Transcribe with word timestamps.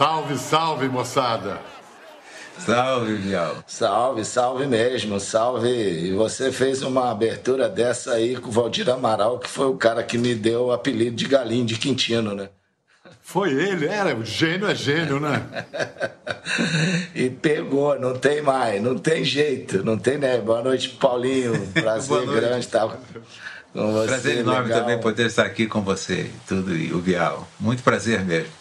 Salve, 0.00 0.38
salve, 0.38 0.88
moçada! 0.88 1.58
Salve, 2.56 3.16
Vial. 3.16 3.62
Salve, 3.66 4.24
salve 4.24 4.66
mesmo, 4.66 5.20
salve. 5.20 5.68
E 5.68 6.12
você 6.14 6.50
fez 6.50 6.82
uma 6.82 7.10
abertura 7.10 7.68
dessa 7.68 8.12
aí 8.12 8.34
com 8.34 8.48
o 8.48 8.50
Valdir 8.50 8.88
Amaral, 8.88 9.38
que 9.38 9.46
foi 9.50 9.66
o 9.66 9.76
cara 9.76 10.02
que 10.02 10.16
me 10.16 10.34
deu 10.34 10.68
o 10.68 10.72
apelido 10.72 11.16
de 11.16 11.26
Galinho 11.26 11.66
de 11.66 11.76
Quintino, 11.76 12.34
né? 12.34 12.48
Foi 13.20 13.52
ele, 13.52 13.88
era. 13.88 14.16
O 14.16 14.24
gênio 14.24 14.68
é 14.68 14.74
gênio, 14.74 15.20
né? 15.20 15.66
e 17.14 17.28
pegou, 17.28 18.00
não 18.00 18.16
tem 18.16 18.40
mais, 18.40 18.82
não 18.82 18.96
tem 18.96 19.22
jeito, 19.22 19.84
não 19.84 19.98
tem, 19.98 20.16
né? 20.16 20.38
Boa 20.38 20.62
noite, 20.62 20.88
Paulinho. 20.88 21.60
Prazer 21.78 22.26
grande 22.26 22.60
estar 22.60 22.88
com 22.88 23.92
você. 23.92 24.06
Prazer 24.06 24.38
enorme 24.38 24.68
legal. 24.68 24.80
também 24.80 24.98
poder 24.98 25.26
estar 25.26 25.44
aqui 25.44 25.66
com 25.66 25.82
você 25.82 26.30
tudo, 26.48 26.74
e 26.74 26.90
o 26.90 27.00
Vial. 27.00 27.46
Muito 27.60 27.82
prazer 27.82 28.24
mesmo 28.24 28.59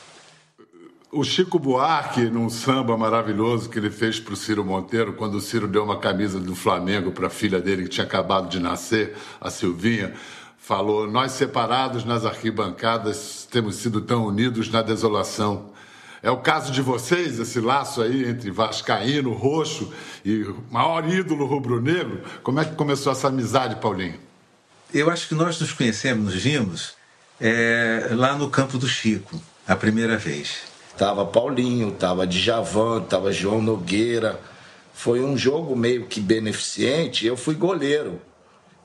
o 1.12 1.24
Chico 1.24 1.58
Buarque, 1.58 2.22
num 2.30 2.50
samba 2.50 2.96
maravilhoso 2.96 3.70
que 3.70 3.80
ele 3.80 3.90
fez 3.90 4.20
para 4.20 4.34
o 4.34 4.38
Ciro 4.38 4.64
Monteiro, 4.64 5.14
quando 5.14 5.36
o 5.36 5.42
Ciro 5.42 5.68
deu 5.68 5.84
uma 5.84 5.98
camisa 5.98 6.40
do 6.40 6.56
Flamengo 6.56 7.12
para 7.12 7.28
a 7.28 7.32
filha 7.32 7.60
dele, 7.60 7.84
que 7.84 7.90
tinha 7.90 8.06
acabado 8.06 8.48
de 8.48 8.60
nascer, 8.60 9.16
a 9.42 9.50
Silvinha, 9.50 10.14
falou: 10.58 11.10
Nós 11.10 11.32
separados 11.32 12.06
nas 12.06 12.26
arquibancadas 12.26 13.48
temos 13.50 13.78
sido 13.78 14.02
tão 14.02 14.26
unidos 14.26 14.70
na 14.70 14.84
desolação. 14.84 15.72
É 16.22 16.30
o 16.30 16.38
caso 16.38 16.72
de 16.72 16.82
vocês, 16.82 17.40
esse 17.40 17.60
laço 17.60 18.02
aí 18.02 18.28
entre 18.28 18.52
Vascaíno, 18.52 19.34
Roxo 19.34 19.92
e 20.24 20.46
maior 20.70 21.10
ídolo 21.10 21.46
rubro-negro. 21.46 22.22
Como 22.44 22.60
é 22.60 22.66
que 22.66 22.76
começou 22.76 23.12
essa 23.12 23.30
amizade, 23.30 23.78
Paulinho? 23.78 24.20
Eu 24.94 25.10
acho 25.10 25.28
que 25.28 25.34
nós 25.34 25.60
nos 25.60 25.72
conhecemos, 25.72 26.26
nos 26.26 26.44
vimos 26.44 26.94
é, 27.40 28.10
lá 28.12 28.36
no 28.36 28.50
campo 28.50 28.78
do 28.78 28.88
Chico, 28.88 29.42
a 29.66 29.76
primeira 29.76 30.18
vez. 30.18 30.70
Tava 31.00 31.26
Paulinho, 31.26 31.92
tava 31.92 32.28
Djavan, 32.28 33.00
tava 33.04 33.32
João 33.32 33.62
Nogueira. 33.62 34.38
Foi 34.94 35.22
um 35.22 35.38
jogo 35.38 35.74
meio 35.74 36.08
que 36.08 36.20
beneficente. 36.20 37.26
Eu 37.26 37.38
fui 37.38 37.56
goleiro. 37.56 38.22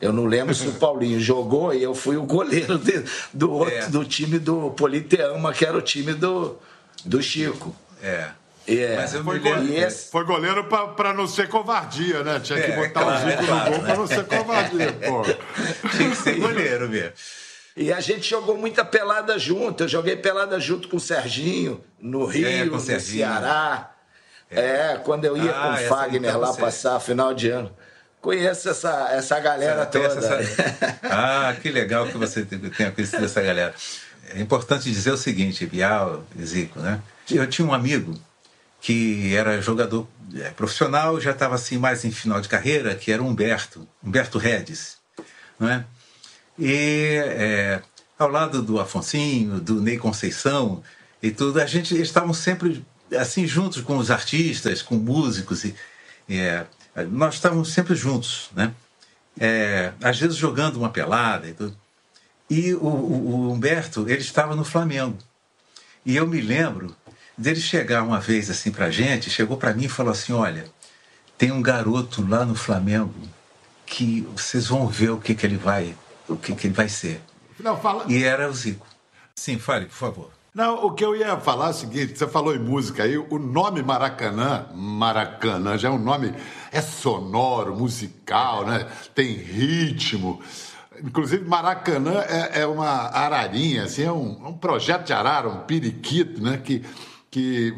Eu 0.00 0.12
não 0.12 0.24
lembro 0.24 0.54
se 0.54 0.68
o 0.68 0.72
Paulinho 0.78 1.18
jogou 1.18 1.74
e 1.74 1.82
eu 1.82 1.92
fui 1.92 2.16
o 2.16 2.22
goleiro 2.22 2.78
de, 2.78 3.02
do, 3.32 3.50
outro, 3.50 3.74
é. 3.74 3.88
do 3.88 4.04
time 4.04 4.38
do 4.38 4.70
Politeama, 4.70 5.52
que 5.52 5.66
era 5.66 5.76
o 5.76 5.82
time 5.82 6.14
do, 6.14 6.56
do 7.04 7.20
Chico. 7.20 7.74
É. 8.00 8.28
É. 8.64 8.94
Mas 8.94 9.12
eu 9.12 9.24
foi, 9.24 9.40
goleiro, 9.40 9.86
esse... 9.86 10.08
foi 10.12 10.24
goleiro 10.24 10.64
para 10.64 11.12
não 11.12 11.26
ser 11.26 11.48
covardia, 11.48 12.22
né? 12.22 12.38
Tinha 12.38 12.62
que 12.62 12.70
é, 12.70 12.76
botar 12.76 13.02
claro, 13.02 13.26
o 13.26 13.30
Zico 13.30 13.44
claro, 13.44 13.70
no 13.70 13.76
gol 13.76 13.86
para 13.86 13.96
não 13.96 14.06
ser 14.06 14.24
covardia, 14.24 14.92
pô. 14.92 15.22
Tinha 15.96 16.10
que 16.10 16.16
ser 16.16 16.38
goleiro 16.38 16.88
mesmo. 16.88 17.12
E 17.76 17.92
a 17.92 18.00
gente 18.00 18.28
jogou 18.28 18.56
muita 18.56 18.84
pelada 18.84 19.38
junto. 19.38 19.84
Eu 19.84 19.88
joguei 19.88 20.16
pelada 20.16 20.60
junto 20.60 20.88
com 20.88 20.96
o 20.96 21.00
Serginho, 21.00 21.82
no 22.00 22.24
Rio, 22.24 22.46
é, 22.46 22.64
no 22.64 22.78
Ceará. 22.78 23.90
É. 24.50 24.60
é. 24.60 25.00
quando 25.04 25.24
eu 25.24 25.36
ia 25.36 25.50
ah, 25.50 25.76
com 25.76 25.84
o 25.84 25.88
Fagner 25.88 26.38
lá 26.38 26.54
passar 26.54 27.00
final 27.00 27.34
de 27.34 27.50
ano. 27.50 27.74
Conheço 28.20 28.70
essa, 28.70 29.08
essa 29.10 29.38
galera 29.40 29.84
toda. 29.84 30.06
Essa... 30.06 30.98
Ah, 31.02 31.54
que 31.60 31.70
legal 31.70 32.06
que 32.06 32.16
você 32.16 32.44
tenha 32.44 32.90
conhecido 32.90 33.24
essa 33.24 33.42
galera. 33.42 33.74
É 34.34 34.40
importante 34.40 34.90
dizer 34.90 35.12
o 35.12 35.16
seguinte, 35.16 35.66
Bial 35.66 36.24
Zico, 36.40 36.80
né? 36.80 37.02
Eu 37.30 37.46
tinha 37.46 37.66
um 37.66 37.74
amigo 37.74 38.14
que 38.80 39.34
era 39.34 39.60
jogador 39.60 40.06
é, 40.34 40.50
profissional, 40.50 41.20
já 41.20 41.32
estava 41.32 41.54
assim 41.54 41.78
mais 41.78 42.04
em 42.04 42.10
final 42.10 42.40
de 42.40 42.48
carreira, 42.48 42.94
que 42.94 43.10
era 43.12 43.22
o 43.22 43.26
Humberto, 43.26 43.86
Humberto 44.02 44.38
Redes, 44.38 44.98
não 45.58 45.68
é? 45.68 45.84
E 46.58 47.18
é, 47.22 47.82
ao 48.18 48.28
lado 48.28 48.62
do 48.62 48.80
Afonsinho, 48.80 49.60
do 49.60 49.80
Ney 49.80 49.98
Conceição 49.98 50.82
e 51.22 51.30
tudo, 51.30 51.60
a 51.60 51.66
gente 51.66 52.00
estavam 52.00 52.32
sempre 52.32 52.84
assim 53.16 53.46
juntos 53.46 53.82
com 53.82 53.96
os 53.96 54.10
artistas, 54.10 54.82
com 54.82 54.96
músicos 54.96 55.64
e 55.64 55.74
é, 56.28 56.66
nós 57.10 57.34
estávamos 57.34 57.72
sempre 57.72 57.94
juntos, 57.94 58.50
né? 58.54 58.72
É, 59.38 59.92
às 60.02 60.18
vezes 60.18 60.36
jogando 60.36 60.76
uma 60.76 60.90
pelada 60.90 61.48
e 61.48 61.52
tudo. 61.52 61.76
E 62.48 62.72
o, 62.74 62.86
o, 62.86 63.48
o, 63.48 63.52
Humberto, 63.52 64.08
ele 64.08 64.20
estava 64.20 64.54
no 64.54 64.64
Flamengo. 64.64 65.18
E 66.06 66.14
eu 66.14 66.26
me 66.26 66.40
lembro 66.40 66.94
dele 67.36 67.60
chegar 67.60 68.02
uma 68.02 68.20
vez 68.20 68.48
assim 68.48 68.70
pra 68.70 68.90
gente, 68.90 69.30
chegou 69.30 69.56
para 69.56 69.74
mim 69.74 69.84
e 69.84 69.88
falou 69.88 70.12
assim: 70.12 70.32
"Olha, 70.32 70.66
tem 71.36 71.50
um 71.50 71.62
garoto 71.62 72.24
lá 72.26 72.44
no 72.44 72.54
Flamengo 72.54 73.14
que 73.84 74.20
vocês 74.36 74.68
vão 74.68 74.86
ver 74.86 75.10
o 75.10 75.20
que 75.20 75.34
que 75.34 75.44
ele 75.44 75.56
vai 75.56 75.96
o 76.28 76.36
que, 76.36 76.54
que 76.54 76.66
ele 76.66 76.74
vai 76.74 76.88
ser. 76.88 77.20
Não, 77.58 77.78
fala... 77.78 78.04
E 78.08 78.22
era 78.24 78.48
o 78.48 78.52
Zico. 78.52 78.86
Sim, 79.34 79.58
fale, 79.58 79.86
por 79.86 79.94
favor. 79.94 80.30
Não, 80.54 80.86
o 80.86 80.92
que 80.92 81.04
eu 81.04 81.16
ia 81.16 81.36
falar 81.38 81.66
é 81.66 81.70
o 81.70 81.74
seguinte: 81.74 82.16
você 82.16 82.28
falou 82.28 82.54
em 82.54 82.60
música 82.60 83.02
aí, 83.02 83.18
o 83.18 83.38
nome 83.40 83.82
Maracanã, 83.82 84.66
Maracanã, 84.72 85.76
já 85.76 85.88
é 85.88 85.90
um 85.90 85.98
nome, 85.98 86.32
é 86.70 86.80
sonoro, 86.80 87.74
musical, 87.74 88.64
né? 88.64 88.86
Tem 89.12 89.32
ritmo. 89.32 90.40
Inclusive, 91.02 91.44
Maracanã 91.44 92.20
é, 92.20 92.60
é 92.60 92.66
uma 92.66 92.86
ararinha, 92.86 93.82
assim, 93.82 94.04
é 94.04 94.12
um, 94.12 94.46
um, 94.46 94.56
projeto 94.56 95.06
de 95.06 95.12
arara, 95.12 95.48
um 95.48 95.62
periquito, 95.62 96.40
né? 96.40 96.56
Que, 96.58 96.84
que 97.28 97.74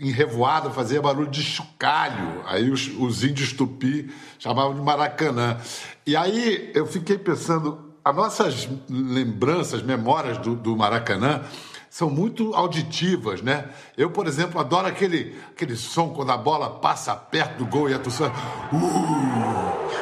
em 0.00 0.10
revoada 0.10 0.70
fazia 0.70 1.02
barulho 1.02 1.30
de 1.30 1.42
chocalho. 1.42 2.42
Aí 2.46 2.70
os, 2.70 2.88
os 2.98 3.22
índios 3.22 3.52
tupi 3.52 4.10
chamavam 4.38 4.74
de 4.74 4.80
Maracanã. 4.80 5.58
E 6.06 6.16
aí 6.16 6.70
eu 6.74 6.86
fiquei 6.86 7.18
pensando, 7.18 7.83
as 8.04 8.14
nossas 8.14 8.68
lembranças, 8.88 9.82
memórias 9.82 10.36
do, 10.38 10.54
do 10.54 10.76
Maracanã 10.76 11.42
são 11.88 12.10
muito 12.10 12.54
auditivas, 12.54 13.40
né? 13.40 13.66
Eu, 13.96 14.10
por 14.10 14.26
exemplo, 14.26 14.60
adoro 14.60 14.86
aquele, 14.86 15.40
aquele 15.50 15.76
som 15.76 16.08
quando 16.10 16.32
a 16.32 16.36
bola 16.36 16.68
passa 16.68 17.14
perto 17.14 17.58
do 17.58 17.66
gol 17.66 17.88
e 17.88 17.94
a 17.94 17.98
torcida. 17.98 18.30
Uh! 18.72 18.80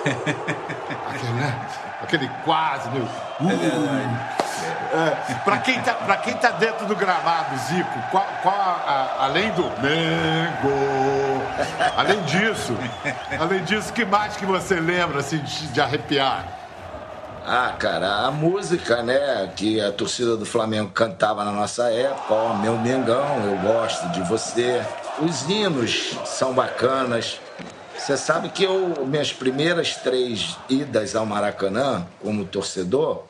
aquele, 1.06 1.32
né? 1.34 1.68
aquele 2.02 2.28
quase, 2.44 2.90
meu. 2.90 3.04
Uh! 3.04 4.42
É, 4.94 5.34
para 5.44 5.58
quem 5.58 5.80
tá, 5.82 5.94
quem 6.18 6.34
tá 6.34 6.50
dentro 6.50 6.86
do 6.86 6.96
gramado, 6.96 7.56
Zico, 7.58 7.98
qual, 8.10 8.26
qual 8.42 8.54
a, 8.54 9.18
a, 9.20 9.24
além 9.24 9.50
do 9.52 9.62
Mengo, 9.62 11.42
além 11.96 12.22
disso, 12.24 12.76
além 13.38 13.64
disso, 13.64 13.92
que 13.92 14.04
mais 14.04 14.36
que 14.36 14.44
você 14.44 14.80
lembra 14.80 15.20
assim 15.20 15.38
de, 15.38 15.68
de 15.68 15.80
arrepiar? 15.80 16.61
Ah, 17.44 17.74
cara, 17.76 18.26
a 18.26 18.30
música, 18.30 19.02
né, 19.02 19.52
que 19.56 19.80
a 19.80 19.90
torcida 19.90 20.36
do 20.36 20.46
Flamengo 20.46 20.90
cantava 20.90 21.44
na 21.44 21.50
nossa 21.50 21.90
época, 21.90 22.32
ó, 22.32 22.54
meu 22.54 22.78
Mengão, 22.78 23.44
eu 23.44 23.58
gosto 23.58 24.08
de 24.10 24.22
você. 24.22 24.80
Os 25.20 25.48
hinos 25.48 26.16
são 26.24 26.54
bacanas. 26.54 27.40
Você 27.98 28.16
sabe 28.16 28.48
que 28.48 28.62
eu, 28.62 29.04
minhas 29.06 29.32
primeiras 29.32 29.96
três 29.96 30.56
idas 30.68 31.16
ao 31.16 31.26
Maracanã 31.26 32.06
como 32.20 32.44
torcedor, 32.44 33.24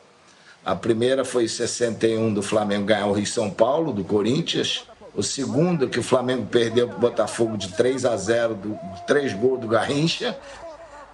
a 0.63 0.75
primeira 0.75 1.25
foi 1.25 1.45
em 1.45 1.47
61 1.47 2.33
do 2.33 2.41
Flamengo 2.41 2.85
ganhar 2.85 3.07
o 3.07 3.13
Rio 3.13 3.25
São 3.25 3.49
Paulo, 3.49 3.91
do 3.91 4.03
Corinthians. 4.03 4.85
O 5.15 5.21
segundo, 5.21 5.89
que 5.89 5.99
o 5.99 6.03
Flamengo 6.03 6.45
perdeu 6.45 6.87
para 6.87 6.97
o 6.97 6.99
Botafogo 6.99 7.57
de 7.57 7.69
3 7.69 8.05
a 8.05 8.15
0, 8.15 8.55
do, 8.55 8.79
três 9.05 9.33
gols 9.33 9.59
do 9.59 9.67
Garrincha. 9.67 10.37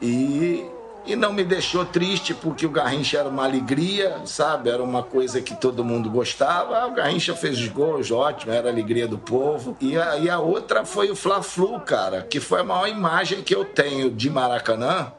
E, 0.02 0.66
e 1.12 1.16
não 1.16 1.34
me 1.34 1.44
deixou 1.44 1.86
triste, 1.86 2.34
porque 2.34 2.66
o 2.66 2.70
Garrincha 2.70 3.20
era 3.20 3.30
uma 3.30 3.44
alegria, 3.44 4.22
sabe? 4.26 4.70
Era 4.70 4.84
uma 4.84 5.04
coisa 5.04 5.42
que 5.42 5.56
todo 5.56 5.84
mundo 5.84 6.10
gostava. 6.10 6.88
O 6.88 6.94
Garrincha 6.94 7.36
fez 7.36 7.58
os 7.60 7.68
gols, 7.68 8.12
ótimo, 8.12 8.52
era 8.52 8.70
a 8.70 8.72
alegria 8.72 9.08
do 9.08 9.18
povo. 9.18 9.78
E 9.82 9.98
a, 9.98 10.18
e 10.18 10.30
a 10.30 10.40
outra 10.40 10.86
foi 10.86 11.10
o 11.10 11.16
Fla-Flu, 11.16 11.80
cara, 11.82 12.22
que 12.24 12.40
foi 12.40 12.62
a 12.62 12.64
maior 12.64 12.88
imagem 12.88 13.42
que 13.42 13.56
eu 13.56 13.66
tenho 13.66 14.12
de 14.12 14.30
Maracanã. 14.30 15.12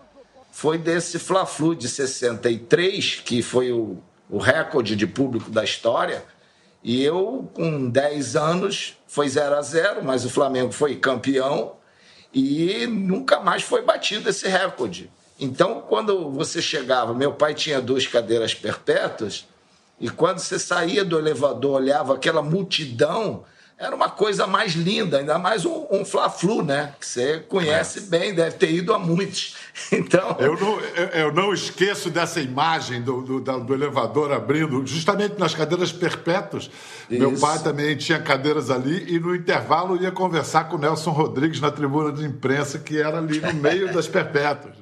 Foi 0.53 0.79
desse 0.79 1.19
Fla-Flu 1.19 1.75
de 1.75 1.89
63, 1.89 3.23
que 3.25 3.43
foi 3.43 3.73
o 3.73 3.99
o 4.31 4.39
recorde 4.39 4.95
de 4.95 5.07
público 5.07 5.51
da 5.51 5.65
história. 5.65 6.25
E 6.83 7.03
eu, 7.03 7.51
com 7.53 7.91
10 7.91 8.37
anos, 8.37 8.97
foi 9.07 9.29
0 9.29 9.57
a 9.57 9.63
0 9.63 10.05
mas 10.05 10.25
o 10.25 10.31
Flamengo 10.31 10.73
foi 10.73 10.97
campeão 10.97 11.77
e 12.33 12.87
nunca 12.87 13.41
mais 13.41 13.63
foi 13.63 13.83
batido 13.83 14.31
esse 14.31 14.49
recorde. 14.49 15.11
Então, 15.41 15.83
quando 15.89 16.31
você 16.31 16.61
chegava, 16.61 17.15
meu 17.15 17.33
pai 17.33 17.55
tinha 17.55 17.81
duas 17.81 18.07
cadeiras 18.07 18.55
perpétuas, 18.55 19.47
e 19.99 20.09
quando 20.09 20.39
você 20.39 20.59
saía 20.59 21.05
do 21.05 21.19
elevador, 21.19 21.81
olhava 21.81 22.15
aquela 22.15 22.43
multidão, 22.43 23.45
era 23.81 23.97
uma 23.97 24.11
coisa 24.11 24.47
mais 24.47 24.75
linda, 24.75 25.17
ainda 25.17 25.39
mais 25.39 25.65
um, 25.65 25.87
um 25.91 26.05
Fla-Flu, 26.05 26.63
né? 26.63 26.93
Que 27.01 27.07
você 27.07 27.39
conhece 27.49 28.01
é. 28.01 28.03
bem, 28.03 28.35
deve 28.35 28.57
ter 28.57 28.71
ido 28.71 28.93
a 28.93 28.99
muitos. 28.99 29.57
Então. 29.93 30.37
Eu 30.39 30.59
não, 30.59 30.81
eu, 30.81 31.07
eu 31.07 31.33
não 31.33 31.55
esqueço 31.55 32.11
dessa 32.11 32.39
imagem 32.39 33.01
do, 33.01 33.23
do, 33.23 33.41
do, 33.41 33.73
elevador 33.73 34.31
abrindo, 34.31 34.85
justamente 34.85 35.39
nas 35.39 35.55
cadeiras 35.55 35.91
perpétuas. 35.91 36.71
Isso. 37.09 37.19
Meu 37.19 37.33
pai 37.39 37.59
também 37.61 37.97
tinha 37.97 38.19
cadeiras 38.19 38.69
ali 38.69 39.15
e 39.15 39.19
no 39.19 39.35
intervalo 39.35 39.97
ia 39.97 40.11
conversar 40.11 40.65
com 40.65 40.77
o 40.77 40.79
Nelson 40.79 41.13
Rodrigues 41.13 41.61
na 41.61 41.71
tribuna 41.71 42.13
de 42.13 42.27
imprensa, 42.27 42.79
que 42.79 43.01
era 43.01 43.19
ali 43.19 43.41
no 43.41 43.55
meio 43.55 43.91
das 43.91 44.07
perpétuas. 44.09 44.75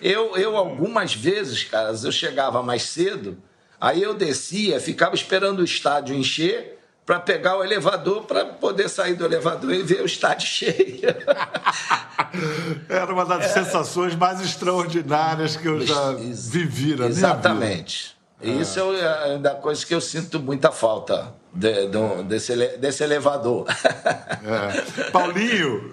Eu, 0.00 0.36
eu, 0.36 0.56
algumas 0.56 1.14
vezes, 1.14 1.64
caras, 1.64 2.04
eu 2.04 2.12
chegava 2.12 2.62
mais 2.62 2.82
cedo, 2.82 3.38
aí 3.80 4.02
eu 4.02 4.14
descia, 4.14 4.80
ficava 4.80 5.14
esperando 5.14 5.60
o 5.60 5.64
estádio 5.64 6.14
encher 6.14 6.78
para 7.04 7.18
pegar 7.18 7.58
o 7.58 7.64
elevador 7.64 8.24
para 8.24 8.44
poder 8.44 8.88
sair 8.88 9.14
do 9.14 9.24
elevador 9.24 9.72
e 9.72 9.82
ver 9.82 10.02
o 10.02 10.06
estádio 10.06 10.46
cheio. 10.48 11.00
Era 12.88 13.12
uma 13.12 13.24
das 13.24 13.46
é. 13.46 13.48
sensações 13.48 14.14
mais 14.14 14.40
extraordinárias 14.40 15.56
que 15.56 15.66
eu 15.66 15.84
já 15.84 16.12
vivi 16.12 16.94
na 16.94 17.06
Exatamente. 17.06 18.16
minha 18.40 18.54
vida. 18.54 18.62
Isso 18.62 18.78
é 18.78 19.36
uma 19.36 19.54
coisa 19.56 19.84
que 19.84 19.94
eu 19.94 20.00
sinto 20.00 20.38
muita 20.40 20.70
falta 20.70 21.39
de, 21.52 21.88
de, 21.88 22.22
desse, 22.24 22.56
desse 22.78 23.02
elevador. 23.02 23.66
É. 24.42 25.10
Paulinho, 25.10 25.92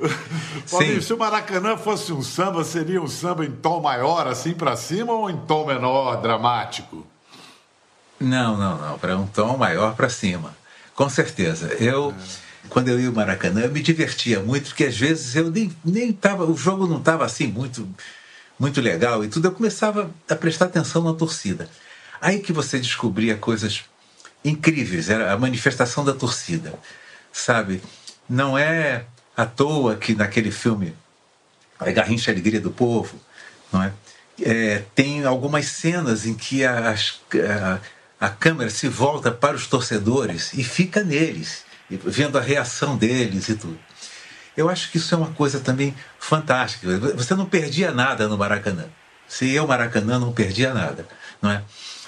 Paulinho 0.72 1.02
se 1.02 1.14
o 1.14 1.18
Maracanã 1.18 1.76
fosse 1.76 2.14
um 2.14 2.22
samba, 2.22 2.64
seria 2.64 3.02
um 3.02 3.08
samba 3.08 3.46
em 3.46 3.52
tom 3.52 3.82
maior, 3.82 4.26
assim 4.26 4.54
para 4.54 4.78
cima, 4.78 5.12
ou 5.12 5.30
em 5.30 5.36
tom 5.36 5.66
menor, 5.66 6.22
dramático? 6.22 7.06
Não, 8.20 8.56
não, 8.56 8.78
não. 8.78 8.98
Para 8.98 9.18
um 9.18 9.28
tom 9.28 9.58
maior 9.58 9.96
para 9.96 10.08
cima. 10.08 10.56
Com 10.96 11.10
certeza. 11.10 11.68
Eu, 11.74 12.12
é. 12.12 12.68
quando 12.70 12.88
eu 12.88 13.00
ia 13.00 13.10
ao 13.10 13.14
Maracanã, 13.14 13.62
eu 13.62 13.72
me 13.72 13.82
divertia 13.82 14.40
muito, 14.40 14.70
porque 14.70 14.86
às 14.86 14.98
vezes 14.98 15.36
eu 15.36 15.52
nem, 15.52 15.76
nem 15.84 16.14
tava, 16.14 16.46
o 16.46 16.56
jogo 16.56 16.88
não 16.88 17.00
estava 17.00 17.26
assim 17.26 17.48
muito, 17.48 17.88
muito 18.58 18.80
legal 18.80 19.26
e 19.26 19.28
tudo. 19.28 19.50
Eu 19.50 19.52
começava 19.52 20.10
a 20.30 20.36
prestar 20.36 20.66
atenção 20.66 21.04
na 21.04 21.14
torcida. 21.14 21.70
Aí 22.22 22.40
que 22.40 22.54
você 22.54 22.80
descobria 22.80 23.36
coisas 23.36 23.84
incríveis, 24.50 25.10
era 25.10 25.32
a 25.32 25.38
manifestação 25.38 26.04
da 26.04 26.14
torcida, 26.14 26.74
sabe? 27.32 27.82
Não 28.30 28.58
é 28.58 29.06
à 29.36 29.46
toa 29.46 29.96
que 29.96 30.16
naquele 30.16 30.52
filme 30.52 30.96
A 31.80 31.90
Garrincha 31.92 32.32
Alegria 32.32 32.60
do 32.60 32.72
Povo, 32.72 33.20
não 33.72 33.84
é? 33.84 33.94
é 34.42 34.84
tem 34.96 35.26
algumas 35.26 35.68
cenas 35.68 36.26
em 36.26 36.34
que 36.34 36.66
as, 36.66 37.22
a, 38.20 38.26
a 38.26 38.30
câmera 38.30 38.70
se 38.70 38.88
volta 38.88 39.32
para 39.32 39.56
os 39.56 39.68
torcedores 39.68 40.54
e 40.54 40.64
fica 40.64 41.04
neles, 41.04 41.64
vendo 41.90 42.38
a 42.38 42.42
reação 42.42 42.98
deles 42.98 43.50
e 43.50 43.56
tudo. 43.56 43.80
Eu 44.56 44.70
acho 44.70 44.90
que 44.90 44.98
isso 44.98 45.14
é 45.14 45.18
uma 45.18 45.32
coisa 45.34 45.60
também 45.60 45.96
fantástica. 46.20 46.98
Você 47.16 47.36
não 47.36 47.46
perdia 47.46 47.92
nada 47.92 48.28
no 48.28 48.36
Maracanã. 48.36 48.86
Se 49.28 49.54
eu 49.54 49.68
Maracanã 49.68 50.18
não 50.18 50.34
perdia 50.34 50.74
nada, 50.74 51.08
não 51.40 51.52
é? 51.52 51.62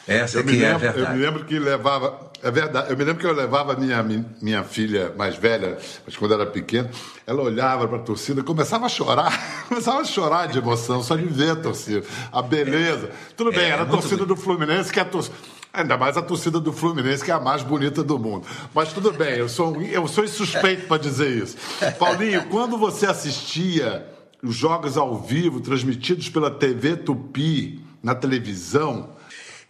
Essa 0.10 0.40
eu 0.40 0.44
que 0.44 0.64
é 0.64 0.72
a 0.72 0.78
verdade. 0.78 1.00
Eu 1.00 1.18
me 1.18 1.26
lembro 1.26 1.46
que 1.46 1.60
levava 1.60 2.30
é 2.42 2.50
verdade. 2.50 2.90
Eu 2.90 2.98
me 2.98 3.04
lembro 3.04 3.20
que 3.20 3.28
eu 3.28 3.34
levava 3.34 3.76
minha, 3.76 4.02
minha 4.42 4.64
filha 4.64 5.14
mais 5.18 5.36
velha, 5.36 5.78
mas 6.06 6.16
quando 6.16 6.34
era 6.34 6.46
pequena, 6.46 6.90
ela 7.28 7.44
olhava 7.44 7.88
para 7.88 7.98
a 7.98 8.02
torcida, 8.02 8.42
começava 8.42 8.86
a 8.86 8.90
chorar, 8.90 9.32
começava 9.68 10.00
a 10.00 10.06
chorar 10.06 10.48
de 10.48 10.58
emoção, 10.58 11.04
só 11.04 11.16
de 11.16 11.26
ver 11.26 11.52
a 11.52 11.56
torcida, 11.56 12.04
a 12.32 12.42
beleza. 12.42 13.10
Tudo 13.36 13.52
bem, 13.52 13.66
é, 13.66 13.70
era 13.70 13.84
a 13.84 13.86
torcida 13.86 14.26
do 14.26 14.36
Fluminense, 14.36 14.92
que 14.92 15.00
é 15.00 15.02
a 15.02 15.06
torcida. 15.06 15.36
Ainda 15.72 15.98
mais 15.98 16.18
a 16.18 16.22
torcida 16.22 16.60
do 16.60 16.74
Fluminense, 16.74 17.24
que 17.24 17.30
é 17.30 17.34
a 17.34 17.40
mais 17.40 17.62
bonita 17.62 18.04
do 18.04 18.18
mundo. 18.18 18.48
Mas 18.74 18.92
tudo 18.92 19.12
bem, 19.12 19.36
eu 19.36 19.48
sou, 19.48 19.80
eu 19.82 20.08
sou 20.08 20.24
insuspeito 20.24 20.88
para 20.88 20.98
dizer 20.98 21.30
isso. 21.30 21.58
Paulinho, 22.00 22.46
quando 22.46 22.78
você 22.78 23.06
assistia 23.06 24.04
os 24.42 24.56
jogos 24.56 24.98
ao 24.98 25.20
vivo, 25.20 25.60
transmitidos 25.60 26.30
pela 26.30 26.50
TV 26.50 26.96
Tupi, 26.96 27.84
na 28.02 28.16
televisão, 28.16 29.10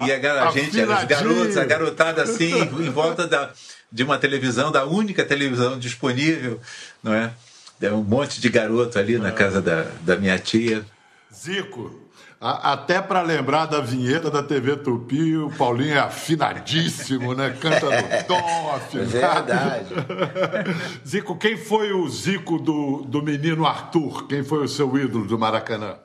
e 0.01 0.11
a, 0.11 0.47
a 0.47 0.51
gente, 0.51 0.79
os 0.81 1.03
garotos, 1.03 1.57
a 1.57 1.65
garotada 1.65 2.23
assim, 2.23 2.53
em 2.57 2.89
volta 2.89 3.27
da, 3.27 3.51
de 3.91 4.03
uma 4.03 4.17
televisão, 4.17 4.71
da 4.71 4.85
única 4.85 5.25
televisão 5.25 5.77
disponível, 5.77 6.59
não 7.03 7.13
é? 7.13 7.31
É 7.81 7.91
um 7.91 8.03
monte 8.03 8.39
de 8.41 8.49
garoto 8.49 8.97
ali 8.99 9.17
na 9.17 9.31
casa 9.31 9.61
da, 9.61 9.85
da 10.01 10.15
minha 10.15 10.37
tia. 10.37 10.85
Zico, 11.33 12.09
a, 12.41 12.73
até 12.73 13.01
para 13.01 13.21
lembrar 13.21 13.65
da 13.65 13.81
vinheta 13.81 14.31
da 14.31 14.41
TV 14.41 14.77
Tupi, 14.77 15.35
o 15.35 15.49
Paulinho 15.51 15.95
é 15.95 15.99
afinadíssimo, 15.99 17.33
né? 17.33 17.55
Canta 17.59 17.85
no 17.85 18.23
tom, 18.25 18.71
afinado. 18.73 19.09
Verdade. 19.09 19.95
Zico, 21.05 21.35
quem 21.37 21.57
foi 21.57 21.91
o 21.91 22.07
Zico 22.07 22.57
do, 22.57 23.03
do 23.03 23.21
menino 23.21 23.65
Arthur? 23.65 24.27
Quem 24.27 24.43
foi 24.43 24.63
o 24.63 24.67
seu 24.67 24.97
ídolo 24.97 25.25
do 25.25 25.37
Maracanã? 25.37 25.97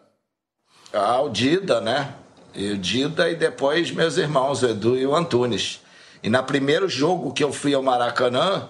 Ah, 0.92 1.20
o 1.22 1.28
Dida, 1.28 1.80
né? 1.80 2.14
E 2.54 2.70
o 2.70 2.78
Dida 2.78 3.28
e 3.30 3.34
depois 3.34 3.90
meus 3.90 4.16
irmãos, 4.16 4.62
o 4.62 4.68
Edu 4.68 4.96
e 4.96 5.06
o 5.06 5.14
Antunes. 5.14 5.80
E 6.22 6.30
no 6.30 6.42
primeiro 6.42 6.88
jogo 6.88 7.32
que 7.32 7.42
eu 7.42 7.52
fui 7.52 7.74
ao 7.74 7.82
Maracanã, 7.82 8.68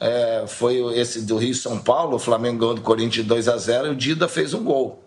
é, 0.00 0.44
foi 0.46 0.78
esse 0.98 1.22
do 1.22 1.36
Rio 1.36 1.54
São 1.54 1.78
Paulo, 1.78 2.16
o 2.16 2.18
Flamengo 2.18 2.58
ganhou 2.58 2.74
do 2.74 2.80
Corinthians 2.80 3.24
2 3.24 3.48
a 3.48 3.56
0 3.56 3.86
e 3.86 3.90
o 3.90 3.94
Dida 3.94 4.28
fez 4.28 4.52
um 4.52 4.64
gol. 4.64 5.02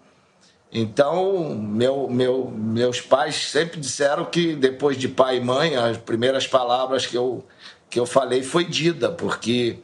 Então, 0.72 1.56
meu, 1.56 2.10
meu, 2.10 2.52
meus 2.52 3.00
pais 3.00 3.36
sempre 3.36 3.80
disseram 3.80 4.26
que 4.26 4.56
depois 4.56 4.98
de 4.98 5.08
pai 5.08 5.38
e 5.38 5.42
mãe, 5.42 5.76
as 5.76 5.98
primeiras 5.98 6.48
palavras 6.48 7.06
que 7.06 7.16
eu, 7.16 7.46
que 7.90 8.00
eu 8.00 8.06
falei 8.06 8.42
foi 8.42 8.66
Dida, 8.66 9.10
porque 9.10 9.80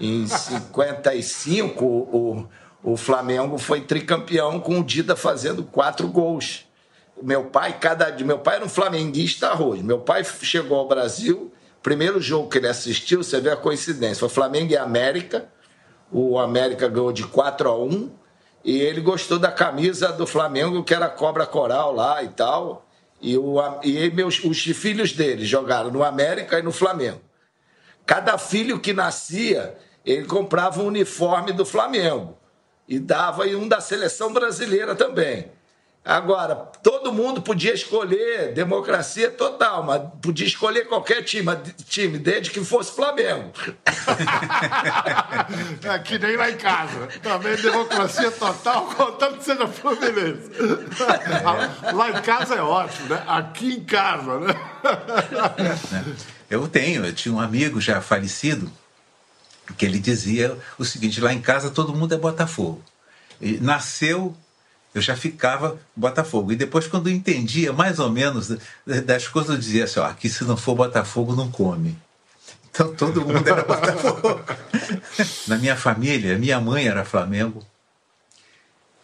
em 0.00 0.26
55 0.26 1.84
o, 1.84 2.46
o 2.82 2.96
Flamengo 2.96 3.58
foi 3.58 3.80
tricampeão 3.80 4.58
com 4.58 4.80
o 4.80 4.84
Dida 4.84 5.14
fazendo 5.14 5.62
quatro 5.62 6.08
gols 6.08 6.63
meu 7.24 7.44
pai, 7.44 7.78
cada 7.80 8.10
meu 8.22 8.38
pai 8.38 8.56
era 8.56 8.64
um 8.66 8.68
flamenguista 8.68 9.48
arroz. 9.48 9.80
Meu 9.80 9.98
pai 10.00 10.22
chegou 10.24 10.78
ao 10.78 10.86
Brasil, 10.86 11.50
primeiro 11.82 12.20
jogo 12.20 12.50
que 12.50 12.58
ele 12.58 12.68
assistiu, 12.68 13.24
você 13.24 13.40
vê 13.40 13.50
a 13.50 13.56
coincidência, 13.56 14.20
foi 14.20 14.28
Flamengo 14.28 14.72
e 14.72 14.76
América. 14.76 15.48
O 16.12 16.38
América 16.38 16.86
ganhou 16.86 17.12
de 17.12 17.26
4 17.26 17.66
a 17.66 17.78
1 17.78 18.10
e 18.62 18.78
ele 18.78 19.00
gostou 19.00 19.38
da 19.38 19.50
camisa 19.50 20.12
do 20.12 20.26
Flamengo, 20.26 20.84
que 20.84 20.92
era 20.92 21.08
cobra 21.08 21.46
coral 21.46 21.94
lá 21.94 22.22
e 22.22 22.28
tal. 22.28 22.86
E, 23.22 23.38
o, 23.38 23.56
e 23.82 24.10
meus, 24.10 24.44
os 24.44 24.60
filhos 24.60 25.12
dele 25.12 25.46
jogaram 25.46 25.90
no 25.90 26.04
América 26.04 26.58
e 26.58 26.62
no 26.62 26.72
Flamengo. 26.72 27.22
Cada 28.04 28.36
filho 28.36 28.78
que 28.78 28.92
nascia, 28.92 29.78
ele 30.04 30.26
comprava 30.26 30.82
um 30.82 30.86
uniforme 30.86 31.52
do 31.52 31.64
Flamengo 31.64 32.36
e 32.86 32.98
dava 32.98 33.46
e 33.46 33.56
um 33.56 33.66
da 33.66 33.80
seleção 33.80 34.30
brasileira 34.30 34.94
também. 34.94 35.50
Agora, 36.04 36.54
todo 36.82 37.10
mundo 37.10 37.40
podia 37.40 37.72
escolher, 37.72 38.52
democracia 38.52 39.30
total, 39.30 39.82
mas 39.82 40.02
podia 40.20 40.46
escolher 40.46 40.86
qualquer 40.86 41.22
time, 41.22 41.56
time 41.88 42.18
desde 42.18 42.50
que 42.50 42.62
fosse 42.62 42.92
Flamengo. 42.92 43.50
é 45.82 45.98
que 46.00 46.18
nem 46.18 46.36
lá 46.36 46.50
em 46.50 46.58
casa. 46.58 47.08
Também 47.22 47.56
democracia 47.56 48.30
total, 48.30 48.84
contando 48.94 49.38
que 49.38 49.44
seja 49.44 49.66
Fluminense. 49.66 50.50
lá 51.94 52.10
em 52.10 52.20
casa 52.20 52.56
é 52.56 52.60
ótimo, 52.60 53.08
né? 53.08 53.24
Aqui 53.26 53.72
em 53.72 53.84
casa, 53.84 54.40
né? 54.40 54.54
Eu 56.50 56.68
tenho, 56.68 57.06
eu 57.06 57.14
tinha 57.14 57.34
um 57.34 57.40
amigo 57.40 57.80
já 57.80 58.02
falecido 58.02 58.70
que 59.78 59.86
ele 59.86 59.98
dizia 59.98 60.54
o 60.78 60.84
seguinte: 60.84 61.18
lá 61.18 61.32
em 61.32 61.40
casa 61.40 61.70
todo 61.70 61.94
mundo 61.94 62.12
é 62.12 62.18
Botafogo. 62.18 62.82
E 63.40 63.58
nasceu 63.58 64.36
eu 64.94 65.02
já 65.02 65.16
ficava 65.16 65.76
Botafogo. 65.94 66.52
E 66.52 66.56
depois, 66.56 66.86
quando 66.86 67.08
eu 67.08 67.14
entendia 67.14 67.72
mais 67.72 67.98
ou 67.98 68.10
menos 68.10 68.56
das 68.86 69.26
coisas, 69.26 69.50
eu 69.50 69.58
dizia 69.58 69.84
assim: 69.84 69.98
ó, 69.98 70.04
aqui 70.04 70.28
se 70.28 70.44
não 70.44 70.56
for 70.56 70.76
Botafogo, 70.76 71.34
não 71.34 71.50
come. 71.50 71.98
Então 72.74 72.92
todo 72.92 73.20
mundo 73.20 73.48
era 73.48 73.62
Botafogo. 73.62 74.40
Na 75.46 75.56
minha 75.58 75.76
família, 75.76 76.36
minha 76.36 76.60
mãe 76.60 76.88
era 76.88 77.04
Flamengo, 77.04 77.64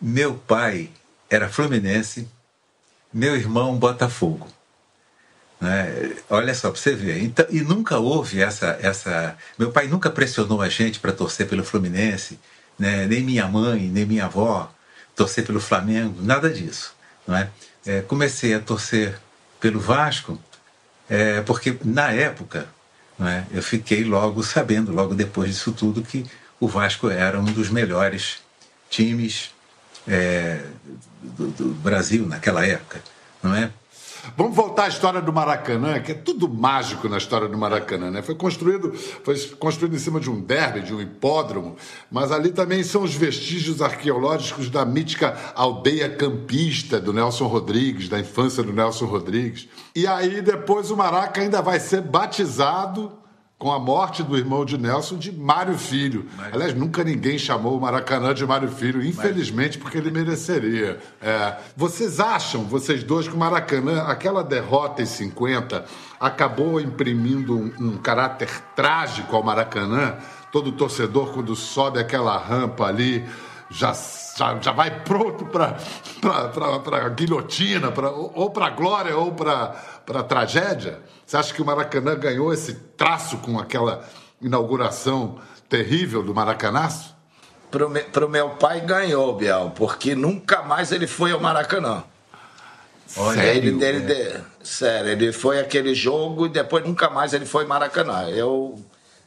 meu 0.01 0.35
pai 0.35 0.91
era 1.31 1.49
Fluminense, 1.49 2.27
meu 3.15 3.37
irmão 3.37 3.79
Botafogo. 3.79 4.49
Né? 5.61 6.17
Olha 6.29 6.53
só 6.53 6.73
para 6.73 6.81
você 6.81 6.97
ver. 6.97 7.23
Então, 7.23 7.47
e 7.49 7.61
nunca 7.61 7.99
houve 7.99 8.43
essa, 8.43 8.77
essa. 8.83 9.39
Meu 9.57 9.71
pai 9.71 9.87
nunca 9.87 10.11
pressionou 10.11 10.61
a 10.61 10.69
gente 10.69 10.99
para 10.99 11.13
torcer 11.13 11.47
pelo 11.47 11.63
Fluminense, 11.63 12.41
né? 12.77 13.07
nem 13.07 13.23
minha 13.23 13.47
mãe, 13.47 13.83
nem 13.83 14.05
minha 14.05 14.25
avó 14.25 14.69
torcer 15.21 15.45
pelo 15.45 15.61
Flamengo, 15.61 16.17
nada 16.23 16.49
disso. 16.49 16.95
Não 17.27 17.37
é? 17.37 17.51
é 17.87 18.01
comecei 18.01 18.55
a 18.55 18.61
torcer 18.61 19.19
pelo 19.61 19.79
Vasco 19.79 20.41
é, 21.11 21.43
porque, 21.43 21.77
na 21.85 22.11
época, 22.11 22.67
não 23.19 23.29
é, 23.29 23.45
eu 23.51 23.63
fiquei 23.63 24.03
logo 24.03 24.43
sabendo, 24.43 24.93
logo 24.93 25.15
depois 25.15 25.51
disso 25.51 25.73
tudo, 25.73 26.01
que 26.01 26.25
o 26.59 26.67
Vasco 26.67 27.11
era 27.11 27.39
um 27.39 27.45
dos 27.45 27.69
melhores 27.69 28.39
times 28.89 29.51
é, 30.09 30.63
do, 31.23 31.49
do 31.49 31.65
Brasil 31.75 32.25
naquela 32.27 32.65
época. 32.65 33.03
Não 33.43 33.55
é? 33.55 33.71
Vamos 34.37 34.55
voltar 34.55 34.85
à 34.85 34.89
história 34.89 35.21
do 35.21 35.33
Maracanã, 35.33 36.01
que 36.01 36.13
é 36.13 36.15
tudo 36.15 36.49
mágico 36.49 37.09
na 37.09 37.19
história 37.19 37.49
do 37.49 37.57
Maracanã, 37.57 38.11
né? 38.11 38.23
Foi 38.23 38.35
construído, 38.35 38.93
foi 38.93 39.39
construído 39.59 39.95
em 39.95 39.99
cima 39.99 40.21
de 40.21 40.31
um 40.31 40.41
derby, 40.41 40.81
de 40.81 40.95
um 40.95 41.01
hipódromo, 41.01 41.77
mas 42.11 42.33
ali 42.33 42.51
também 42.51 42.83
são 42.83 43.03
os 43.03 43.15
vestígios 43.15 43.81
arqueológicos 43.81 44.69
da 44.69 44.85
mítica 44.85 45.37
aldeia 45.55 46.09
campista 46.09 47.01
do 47.01 47.13
Nelson 47.13 47.47
Rodrigues, 47.47 48.09
da 48.09 48.19
infância 48.19 48.63
do 48.63 48.73
Nelson 48.73 49.07
Rodrigues. 49.07 49.69
E 49.95 50.07
aí 50.07 50.43
depois 50.43 50.91
o 50.91 50.97
Maraca 50.97 51.41
ainda 51.41 51.63
vai 51.63 51.81
ser 51.81 52.01
batizado 52.01 53.20
com 53.61 53.71
a 53.71 53.79
morte 53.79 54.23
do 54.23 54.39
irmão 54.39 54.65
de 54.65 54.79
Nelson, 54.79 55.19
de 55.19 55.31
Mário 55.31 55.77
Filho. 55.77 56.27
Mário. 56.35 56.55
Aliás, 56.55 56.75
nunca 56.75 57.05
ninguém 57.05 57.39
chamou 57.39 57.77
o 57.77 57.81
Maracanã 57.81 58.33
de 58.33 58.45
Mário 58.47 58.71
Filho, 58.71 59.05
infelizmente, 59.05 59.77
porque 59.77 59.99
ele 59.99 60.11
mereceria. 60.11 60.99
É, 61.21 61.59
vocês 61.77 62.21
acham, 62.21 62.65
vocês 62.65 63.05
dois, 63.05 63.29
que 63.29 63.35
o 63.35 63.39
Maracanã, 63.39 64.05
aquela 64.05 64.43
derrota 64.43 65.03
em 65.03 65.07
50, 65.07 65.85
acabou 66.19 66.81
imprimindo 66.81 67.55
um, 67.55 67.71
um 67.79 67.97
caráter 67.99 68.49
trágico 68.75 69.37
ao 69.37 69.43
Maracanã? 69.43 70.17
Todo 70.51 70.73
torcedor, 70.73 71.31
quando 71.35 71.55
sobe 71.55 71.99
aquela 71.99 72.39
rampa 72.39 72.87
ali, 72.87 73.29
já, 73.69 73.93
já, 74.41 74.59
já 74.61 74.73
vai 74.73 75.03
pronto 75.05 75.45
para 75.45 75.77
a 77.05 77.09
guilhotina, 77.11 77.93
pra, 77.93 78.11
ou 78.11 78.51
para 78.51 78.67
a 78.67 78.71
glória 78.71 79.15
ou 79.15 79.33
para 79.33 79.77
a 80.09 80.23
tragédia? 80.23 80.99
Você 81.27 81.37
acha 81.37 81.53
que 81.53 81.61
o 81.61 81.65
Maracanã 81.65 82.17
ganhou 82.17 82.53
esse 82.53 82.75
traço 82.97 83.37
com 83.39 83.59
aquela 83.59 84.03
inauguração 84.41 85.39
terrível 85.69 86.23
do 86.23 86.35
Maracanaço? 86.35 87.15
Para 87.71 88.27
o 88.27 88.29
meu 88.29 88.51
pai 88.51 88.81
ganhou, 88.81 89.37
Biel, 89.37 89.73
porque 89.77 90.15
nunca 90.15 90.63
mais 90.63 90.91
ele 90.91 91.07
foi 91.07 91.33
ao 91.33 91.39
Maracanã. 91.39 92.03
Olha, 93.17 93.43
ele, 93.43 93.85
ele, 93.85 94.13
é. 94.13 94.41
sério, 94.63 95.11
ele 95.11 95.33
foi 95.33 95.61
aquele 95.61 95.95
jogo 95.95 96.47
e 96.47 96.49
depois 96.49 96.85
nunca 96.85 97.11
mais 97.11 97.33
ele 97.33 97.45
foi 97.45 97.67
Maracanã. 97.67 98.29
Eu, 98.31 98.83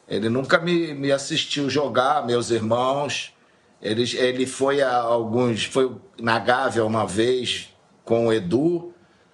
ele 0.07 0.27
nunca 0.27 0.57
me, 0.57 0.93
me 0.93 1.11
assistiu 1.11 1.69
jogar, 1.69 2.25
meus 2.25 2.49
irmãos. 2.49 3.32
Ele, 3.83 4.03
ele 4.17 4.47
foi 4.47 4.81
a 4.81 4.95
alguns, 4.95 5.65
foi 5.65 5.91
na 6.19 6.39
Gávea 6.39 6.83
uma 6.83 7.05
vez 7.05 7.69
com 8.03 8.27
o 8.27 8.33
Edu, 8.33 8.93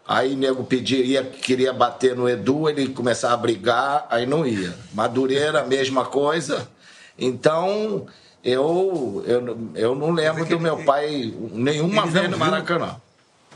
Aí 0.10 0.36
nego 0.36 0.64
pedia, 0.64 1.24
queria 1.24 1.72
bater 1.72 2.16
no 2.16 2.28
Edu, 2.28 2.68
ele 2.68 2.88
começava 2.90 3.36
a 3.36 3.38
brigar, 3.38 4.08
aí 4.10 4.26
não 4.26 4.44
ia. 4.44 4.76
Madureira, 4.92 5.64
mesma 5.70 6.04
coisa. 6.04 6.68
Então, 7.16 8.08
eu, 8.44 9.24
eu, 9.28 9.70
eu 9.76 9.94
não 9.94 10.10
lembro 10.10 10.44
do 10.46 10.60
meu 10.60 10.78
pai 10.84 11.32
nenhuma 11.52 12.08
vez 12.08 12.28
no 12.28 12.40
Maracanã. 12.40 12.96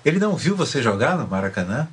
Ele 0.06 0.20
não 0.20 0.36
viu 0.36 0.56
você 0.56 0.80
jogar 0.80 1.18
no 1.18 1.28
Maracanã? 1.28 1.88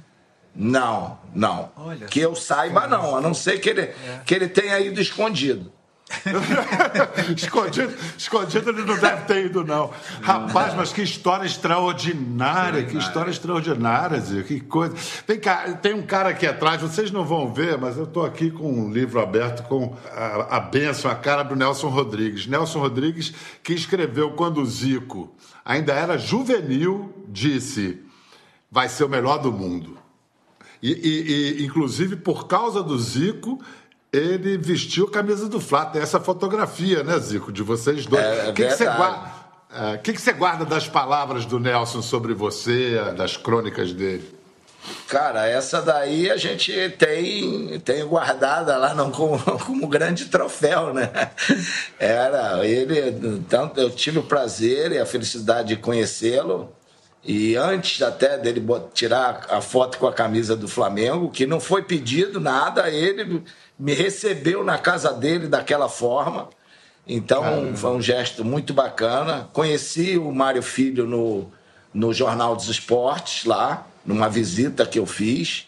Não, 0.55 1.17
não. 1.35 1.71
Olha, 1.75 2.07
que 2.07 2.21
eu 2.21 2.37
saiba, 2.37 2.87
não. 2.87 3.17
A 3.17 3.21
não 3.23 3.33
ser 3.33 3.61
que 3.61 3.71
ele, 3.71 3.81
é. 3.81 4.21
que 4.27 4.35
ele 4.35 4.47
tenha 4.47 4.79
ido 4.79 5.01
escondido. 5.01 5.73
escondido, 7.37 7.95
escondido 8.19 8.71
ele 8.71 8.83
não 8.83 8.99
deve 8.99 9.25
ter 9.27 9.47
ido, 9.47 9.65
não. 9.65 9.91
Rapaz, 10.21 10.75
mas 10.75 10.93
que 10.93 11.03
história 11.03 11.47
extraordinária, 11.47 12.85
que 12.85 12.97
história 12.97 13.31
extraordinária, 13.31 14.19
Zio, 14.21 14.45
que 14.45 14.61
coisa. 14.61 14.95
Tem, 15.27 15.41
tem 15.81 15.95
um 15.95 16.03
cara 16.03 16.31
aqui 16.31 16.47
atrás, 16.47 16.83
vocês 16.83 17.11
não 17.11 17.25
vão 17.25 17.53
ver, 17.53 17.79
mas 17.79 17.97
eu 17.97 18.05
estou 18.05 18.27
aqui 18.27 18.51
com 18.51 18.71
um 18.71 18.93
livro 18.93 19.21
aberto 19.21 19.63
com 19.69 19.97
a, 20.13 20.57
a 20.57 20.71
a 21.11 21.15
cara 21.15 21.43
do 21.43 21.55
Nelson 21.55 21.89
Rodrigues. 21.89 22.47
Nelson 22.47 22.81
Rodrigues, 22.81 23.33
que 23.63 23.73
escreveu 23.73 24.33
quando 24.33 24.61
o 24.61 24.67
Zico 24.67 25.33
ainda 25.65 25.93
era 25.93 26.19
juvenil, 26.19 27.15
disse: 27.29 28.01
vai 28.71 28.89
ser 28.89 29.05
o 29.05 29.09
melhor 29.09 29.39
do 29.39 29.53
mundo. 29.53 29.99
E, 30.83 30.93
e, 30.93 31.61
e 31.61 31.67
inclusive, 31.67 32.17
por 32.17 32.47
causa 32.47 32.83
do 32.83 32.99
Zico, 32.99 33.61
ele 34.13 34.59
vestiu 34.59 35.07
a 35.07 35.11
camisa 35.11 35.49
do 35.49 35.61
Flá. 35.61 35.87
Tem 35.87 36.03
essa 36.03 36.21
fotografia, 36.21 37.03
né, 37.03 37.19
Zico, 37.19 37.53
de 37.53 37.63
vocês 37.63 38.07
dois. 38.07 38.23
É, 38.23 38.49
é 38.49 38.53
que, 38.53 38.67
que, 38.67 38.71
você 38.71 38.85
guarda, 38.85 39.31
é, 39.73 39.97
que, 39.99 40.13
que 40.13 40.21
você 40.21 40.33
guarda 40.33 40.65
das 40.65 40.89
palavras 40.89 41.45
do 41.45 41.59
Nelson 41.59 42.03
sobre 42.03 42.35
você, 42.35 43.01
das 43.17 43.37
crônicas 43.37 43.93
dele? 43.93 44.41
Cara, 45.07 45.47
essa 45.47 45.83
daí 45.83 46.31
a 46.31 46.37
gente 46.37 46.73
tem, 46.99 47.79
tem 47.81 48.05
guardada 48.07 48.77
lá 48.77 48.95
não, 48.95 49.11
como, 49.11 49.39
como 49.65 49.87
grande 49.87 50.27
troféu, 50.27 50.95
né? 50.95 51.11
Era 51.99 52.65
ele, 52.67 53.43
tanto 53.49 53.81
eu 53.81 53.91
tive 53.91 54.19
o 54.19 54.23
prazer 54.23 54.93
e 54.93 54.99
a 54.99 55.07
felicidade 55.07 55.69
de 55.69 55.77
conhecê-lo. 55.77 56.73
E 57.23 57.55
antes 57.55 58.01
até 58.01 58.39
dele 58.39 58.65
tirar 58.95 59.47
a 59.51 59.61
foto 59.61 59.99
com 59.99 60.07
a 60.07 60.13
camisa 60.13 60.57
do 60.57 60.67
Flamengo, 60.67 61.31
que 61.31 61.47
não 61.47 61.61
foi 61.61 61.83
pedido 61.83 62.41
nada, 62.41 62.89
ele 62.89 63.43
me 63.79 63.93
recebeu 63.93 64.65
na 64.65 64.79
casa 64.79 65.13
dele 65.13 65.47
daquela 65.47 65.89
forma. 65.89 66.49
Então 67.07 67.43
Caramba. 67.43 67.77
foi 67.77 67.91
um 67.91 68.01
gesto 68.01 68.45
muito 68.45 68.73
bacana. 68.73 69.49
Conheci 69.53 70.17
o 70.17 70.33
Mário 70.33 70.63
Filho 70.63 71.07
no, 71.07 71.51
no 71.93 72.13
Jornal 72.13 72.57
dos 72.57 72.69
Esportes, 72.69 73.45
lá, 73.45 73.87
numa 74.05 74.29
visita 74.29 74.87
que 74.87 74.99
eu 74.99 75.07
fiz. 75.07 75.67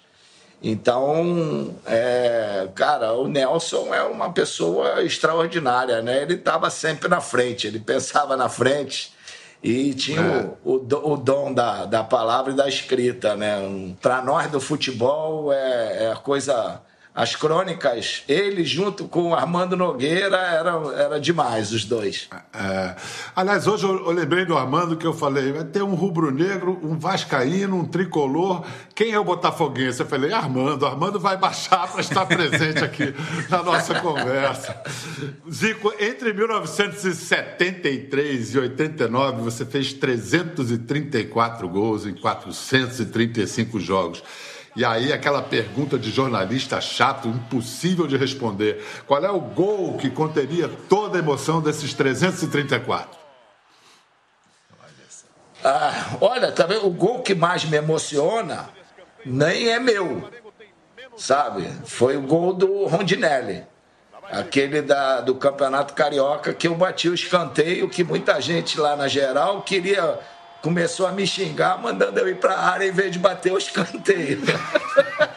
Então, 0.62 1.74
é, 1.84 2.68
cara, 2.74 3.14
o 3.14 3.26
Nelson 3.26 3.92
é 3.92 4.02
uma 4.04 4.32
pessoa 4.32 5.02
extraordinária, 5.02 6.00
né? 6.00 6.22
Ele 6.22 6.34
estava 6.34 6.70
sempre 6.70 7.08
na 7.08 7.20
frente, 7.20 7.66
ele 7.66 7.80
pensava 7.80 8.36
na 8.36 8.48
frente 8.48 9.12
e 9.62 9.94
tinha 9.94 10.20
é. 10.20 10.50
o, 10.64 10.74
o, 10.74 11.12
o, 11.12 11.16
dom 11.16 11.52
da, 11.52 11.84
da 11.84 12.02
palavra 12.02 12.52
e 12.52 12.56
da 12.56 12.68
escrita, 12.68 13.36
né? 13.36 13.94
Para 14.00 14.20
nós 14.20 14.50
do 14.50 14.60
futebol 14.60 15.52
é, 15.52 16.10
é 16.10 16.14
coisa 16.16 16.80
as 17.14 17.36
crônicas, 17.36 18.24
ele 18.26 18.64
junto 18.64 19.06
com 19.06 19.34
Armando 19.34 19.76
Nogueira, 19.76 20.38
era, 20.38 20.70
era 20.96 21.20
demais, 21.20 21.70
os 21.70 21.84
dois. 21.84 22.26
É, 22.54 22.96
aliás, 23.36 23.66
hoje 23.66 23.84
eu, 23.84 24.06
eu, 24.06 24.12
lembrei 24.12 24.46
do 24.46 24.56
Armando 24.56 24.96
que 24.96 25.06
eu 25.06 25.12
falei: 25.12 25.52
vai 25.52 25.64
ter 25.64 25.82
um 25.82 25.94
rubro-negro, 25.94 26.80
um 26.82 26.98
vascaíno, 26.98 27.76
um 27.76 27.84
tricolor. 27.84 28.64
Quem 28.94 29.12
é 29.12 29.20
o 29.20 29.24
botafoguense? 29.24 30.00
Eu 30.00 30.06
falei: 30.06 30.32
Armando. 30.32 30.86
Armando 30.86 31.20
vai 31.20 31.36
baixar 31.36 31.86
para 31.86 32.00
estar 32.00 32.24
presente 32.24 32.82
aqui 32.82 33.14
na 33.50 33.62
nossa 33.62 34.00
conversa. 34.00 34.74
Zico, 35.50 35.92
entre 36.00 36.32
1973 36.32 38.54
e 38.54 38.58
89, 38.58 39.42
você 39.42 39.66
fez 39.66 39.92
334 39.92 41.68
gols 41.68 42.06
em 42.06 42.14
435 42.14 43.78
jogos. 43.78 44.24
E 44.74 44.84
aí, 44.84 45.12
aquela 45.12 45.42
pergunta 45.42 45.98
de 45.98 46.10
jornalista 46.10 46.80
chato, 46.80 47.28
impossível 47.28 48.06
de 48.06 48.16
responder: 48.16 48.82
qual 49.06 49.22
é 49.22 49.30
o 49.30 49.40
gol 49.40 49.98
que 49.98 50.08
conteria 50.08 50.68
toda 50.88 51.18
a 51.18 51.20
emoção 51.20 51.60
desses 51.60 51.92
334? 51.92 53.20
Ah, 55.64 56.16
olha, 56.20 56.50
tá 56.50 56.66
vendo? 56.66 56.86
O 56.86 56.90
gol 56.90 57.22
que 57.22 57.34
mais 57.34 57.64
me 57.64 57.76
emociona 57.76 58.70
nem 59.24 59.68
é 59.68 59.78
meu, 59.78 60.28
sabe? 61.16 61.70
Foi 61.84 62.16
o 62.16 62.22
gol 62.22 62.52
do 62.52 62.86
Rondinelli. 62.86 63.64
Aquele 64.30 64.80
da, 64.80 65.20
do 65.20 65.34
Campeonato 65.34 65.92
Carioca 65.92 66.54
que 66.54 66.66
eu 66.66 66.74
bati 66.74 67.08
o 67.08 67.14
escanteio, 67.14 67.88
que 67.88 68.02
muita 68.02 68.40
gente 68.40 68.80
lá 68.80 68.96
na 68.96 69.06
geral 69.06 69.60
queria 69.60 70.18
começou 70.62 71.06
a 71.06 71.12
me 71.12 71.26
xingar, 71.26 71.82
mandando 71.82 72.20
eu 72.20 72.28
ir 72.28 72.36
para 72.36 72.54
a 72.54 72.70
área 72.70 72.86
em 72.86 72.92
vez 72.92 73.10
de 73.10 73.18
bater 73.18 73.52
o 73.52 73.58
escanteio. 73.58 74.40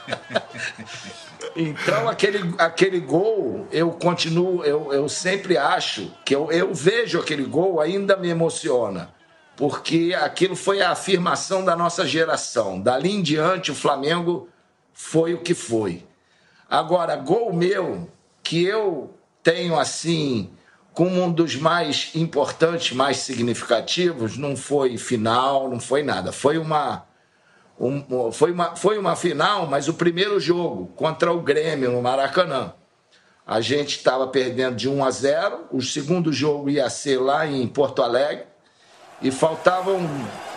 então, 1.57 2.07
aquele, 2.07 2.53
aquele 2.59 2.99
gol, 2.99 3.67
eu 3.71 3.89
continuo, 3.91 4.63
eu, 4.63 4.93
eu 4.93 5.09
sempre 5.09 5.57
acho 5.57 6.13
que 6.23 6.35
eu, 6.35 6.51
eu 6.51 6.73
vejo 6.73 7.19
aquele 7.19 7.43
gol, 7.43 7.81
ainda 7.81 8.15
me 8.15 8.29
emociona. 8.29 9.13
Porque 9.57 10.15
aquilo 10.19 10.55
foi 10.55 10.81
a 10.81 10.91
afirmação 10.91 11.65
da 11.65 11.75
nossa 11.75 12.05
geração. 12.05 12.79
Dali 12.79 13.11
em 13.11 13.21
diante, 13.21 13.71
o 13.71 13.75
Flamengo 13.75 14.47
foi 14.93 15.33
o 15.33 15.39
que 15.39 15.53
foi. 15.53 16.05
Agora, 16.69 17.15
gol 17.15 17.53
meu, 17.53 18.09
que 18.43 18.63
eu 18.63 19.13
tenho 19.41 19.79
assim 19.79 20.51
como 20.95 21.21
um 21.21 21.29
dos 21.29 21.57
mais 21.57 22.11
importantes, 22.15 22.95
mais 22.95 23.17
significativos, 23.17 24.37
não 24.37 24.55
foi 24.55 24.97
final, 24.97 25.69
não 25.69 25.79
foi 25.79 26.01
nada. 26.01 26.31
Foi 26.31 26.57
uma, 26.57 27.05
um, 27.77 28.31
foi 28.31 28.53
uma, 28.53 28.77
foi 28.77 28.97
uma 28.97 29.13
final, 29.13 29.67
mas 29.67 29.89
o 29.89 29.93
primeiro 29.93 30.39
jogo 30.39 30.87
contra 30.95 31.33
o 31.33 31.41
Grêmio 31.41 31.91
no 31.91 32.01
Maracanã. 32.01 32.73
A 33.45 33.59
gente 33.59 33.97
estava 33.97 34.25
perdendo 34.27 34.77
de 34.77 34.89
1 34.89 35.03
a 35.03 35.11
0. 35.11 35.65
O 35.69 35.81
segundo 35.81 36.31
jogo 36.31 36.69
ia 36.69 36.89
ser 36.89 37.19
lá 37.19 37.45
em 37.45 37.67
Porto 37.67 38.01
Alegre. 38.01 38.45
E 39.21 39.29
faltavam 39.31 39.99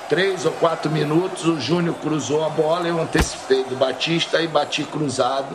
três 0.08 0.46
ou 0.46 0.52
quatro 0.52 0.90
minutos. 0.90 1.46
O 1.46 1.60
Júnior 1.60 1.96
cruzou 1.96 2.44
a 2.44 2.48
bola, 2.48 2.86
eu 2.86 3.00
antecipei 3.00 3.64
do 3.64 3.74
Batista 3.74 4.40
e 4.40 4.46
bati 4.46 4.84
cruzado 4.84 5.54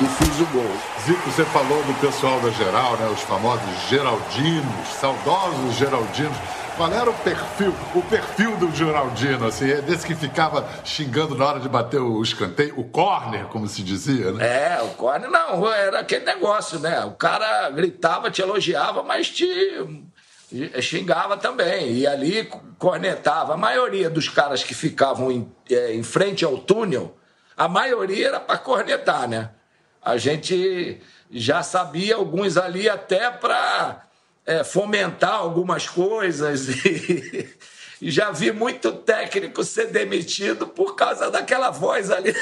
e 0.00 0.06
fiz 0.06 0.40
o 0.40 0.46
gol. 0.46 0.70
Zico, 1.04 1.30
você 1.30 1.44
falou 1.46 1.82
do 1.84 1.94
pessoal 2.00 2.40
da 2.40 2.50
geral, 2.50 2.96
né? 2.96 3.08
Os 3.08 3.20
famosos 3.20 3.88
Geraldinos, 3.88 4.88
saudosos 5.00 5.74
Geraldinos. 5.74 6.36
Qual 6.76 6.90
era 6.90 7.10
o 7.10 7.14
perfil, 7.14 7.74
o 7.94 8.00
perfil 8.02 8.56
do 8.56 8.74
Geraldino, 8.74 9.46
assim, 9.46 9.70
é 9.70 9.82
desse 9.82 10.06
que 10.06 10.14
ficava 10.14 10.66
xingando 10.84 11.34
na 11.34 11.46
hora 11.46 11.60
de 11.60 11.68
bater 11.68 12.00
o 12.00 12.22
escanteio, 12.22 12.80
o 12.80 12.84
corner, 12.84 13.44
como 13.46 13.68
se 13.68 13.82
dizia, 13.82 14.32
né? 14.32 14.78
É, 14.78 14.82
o 14.82 14.88
corner 14.94 15.30
não, 15.30 15.70
era 15.70 16.00
aquele 16.00 16.24
negócio, 16.24 16.78
né? 16.78 17.04
O 17.04 17.10
cara 17.10 17.68
gritava, 17.68 18.30
te 18.30 18.40
elogiava, 18.40 19.02
mas 19.02 19.28
te 19.28 19.46
xingava 20.80 21.36
também. 21.36 21.92
E 21.92 22.06
ali 22.06 22.48
cornetava. 22.78 23.52
A 23.52 23.58
maioria 23.58 24.08
dos 24.08 24.30
caras 24.30 24.64
que 24.64 24.74
ficavam 24.74 25.30
em, 25.30 25.52
é, 25.70 25.94
em 25.94 26.02
frente 26.02 26.42
ao 26.42 26.56
túnel, 26.56 27.16
a 27.54 27.68
maioria 27.68 28.28
era 28.28 28.40
para 28.40 28.56
cornetar, 28.56 29.28
né? 29.28 29.50
A 30.04 30.16
gente 30.16 31.00
já 31.30 31.62
sabia 31.62 32.16
alguns 32.16 32.56
ali 32.56 32.88
até 32.88 33.30
para 33.30 34.02
é, 34.44 34.64
fomentar 34.64 35.34
algumas 35.34 35.88
coisas 35.88 36.68
e, 36.84 37.48
já 38.10 38.30
vi 38.30 38.50
muito 38.50 38.92
técnico 38.92 39.62
ser 39.62 39.86
demitido 39.86 40.66
por 40.66 40.96
causa 40.96 41.30
daquela 41.30 41.70
voz 41.70 42.10
ali 42.10 42.34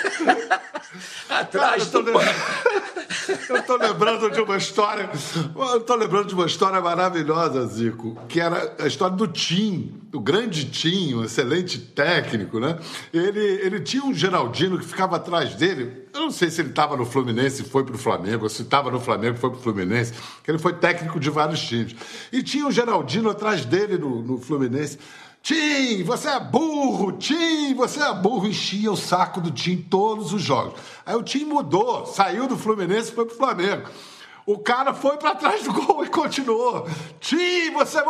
atrás 1.29 1.87
Cara, 1.87 2.03
do 2.03 2.13
Eu 3.49 3.57
estou 3.57 3.77
lembrando 3.77 4.31
de 4.31 4.41
uma 4.41 4.57
história, 4.57 5.09
eu 5.55 5.79
estou 5.79 5.97
lembrando 5.97 6.29
de 6.29 6.35
uma 6.35 6.47
história 6.47 6.81
maravilhosa, 6.81 7.67
Zico, 7.67 8.19
que 8.29 8.41
era 8.41 8.75
a 8.79 8.87
história 8.87 9.17
do 9.17 9.27
Tim, 9.27 10.01
do 10.11 10.19
grande 10.19 10.65
Tim, 10.65 11.15
um 11.15 11.25
excelente 11.25 11.79
técnico, 11.79 12.59
né? 12.59 12.79
Ele, 13.13 13.41
ele 13.41 13.81
tinha 13.81 14.05
um 14.05 14.13
Geraldino 14.13 14.79
que 14.79 14.85
ficava 14.85 15.17
atrás 15.17 15.55
dele. 15.55 16.09
Eu 16.13 16.21
não 16.21 16.31
sei 16.31 16.51
se 16.51 16.61
ele 16.61 16.71
estava 16.71 16.97
no 16.97 17.07
Fluminense 17.07 17.63
e 17.63 17.65
foi 17.65 17.85
para 17.85 17.95
o 17.95 17.99
Flamengo, 17.99 18.45
ou 18.45 18.49
se 18.49 18.63
estava 18.63 18.91
no 18.91 18.99
Flamengo 18.99 19.37
e 19.37 19.41
foi 19.41 19.51
para 19.51 19.59
o 19.59 19.63
Fluminense, 19.63 20.13
que 20.43 20.51
ele 20.51 20.59
foi 20.59 20.73
técnico 20.73 21.21
de 21.21 21.31
vários 21.31 21.61
times. 21.61 21.95
E 22.33 22.43
tinha 22.43 22.67
um 22.67 22.71
Geraldino 22.71 23.31
atrás 23.31 23.65
dele 23.65 23.97
no, 23.97 24.23
no 24.23 24.39
Fluminense. 24.39 24.99
Tim, 25.43 26.03
você 26.05 26.29
é 26.29 26.39
burro, 26.39 27.13
Tim, 27.13 27.75
você 27.75 28.03
é 28.03 28.13
burro. 28.13 28.47
Enchia 28.47 28.93
o 28.93 28.97
saco 28.97 29.41
do 29.41 29.51
Tim 29.51 29.77
todos 29.77 30.33
os 30.33 30.43
jogos. 30.43 30.79
Aí 31.05 31.15
o 31.17 31.23
Tim 31.23 31.45
mudou, 31.45 32.07
saiu 32.07 32.47
do 32.47 32.57
Fluminense 32.57 33.11
e 33.11 33.15
foi 33.15 33.25
pro 33.25 33.37
Flamengo. 33.37 33.89
O 34.45 34.59
cara 34.59 34.93
foi 34.93 35.17
para 35.17 35.35
trás 35.35 35.63
do 35.63 35.73
gol 35.73 36.05
e 36.05 36.09
continuou. 36.09 36.89
Tim, 37.21 37.71
você. 37.73 37.99
É 37.99 38.03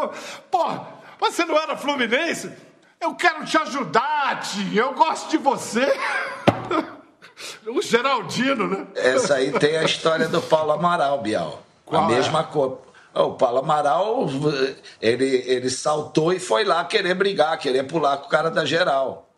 Pô, 0.50 0.66
você 1.20 1.44
não 1.44 1.56
era 1.56 1.76
Fluminense? 1.76 2.50
Eu 3.00 3.14
quero 3.14 3.44
te 3.44 3.56
ajudar, 3.56 4.40
Tim. 4.40 4.74
Eu 4.74 4.92
gosto 4.92 5.30
de 5.30 5.38
você. 5.38 5.86
o 7.66 7.80
Geraldino, 7.80 8.66
né? 8.66 8.86
Essa 8.94 9.36
aí 9.36 9.52
tem 9.52 9.76
a 9.76 9.84
história 9.84 10.28
do 10.28 10.42
Paulo 10.42 10.72
Amaral, 10.72 11.20
Bial. 11.22 11.62
Qual 11.86 12.02
a 12.02 12.12
é? 12.12 12.16
mesma 12.16 12.44
coisa. 12.44 12.89
O 13.14 13.32
Paulo 13.32 13.58
Amaral, 13.58 14.26
ele, 15.00 15.44
ele 15.46 15.68
saltou 15.68 16.32
e 16.32 16.38
foi 16.38 16.64
lá 16.64 16.84
querer 16.84 17.14
brigar, 17.14 17.58
querer 17.58 17.82
pular 17.84 18.18
com 18.18 18.26
o 18.26 18.30
cara 18.30 18.50
da 18.50 18.64
geral. 18.64 19.28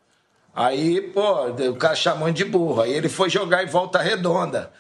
Aí, 0.55 1.00
pô, 1.00 1.47
o 1.47 1.76
cara 1.76 1.95
chamou 1.95 2.31
de 2.31 2.45
burro. 2.45 2.83
Aí 2.83 2.93
ele 2.93 3.09
foi 3.09 3.31
jogar 3.31 3.64
em 3.64 3.67
volta 3.67 3.99
redonda. 3.99 4.71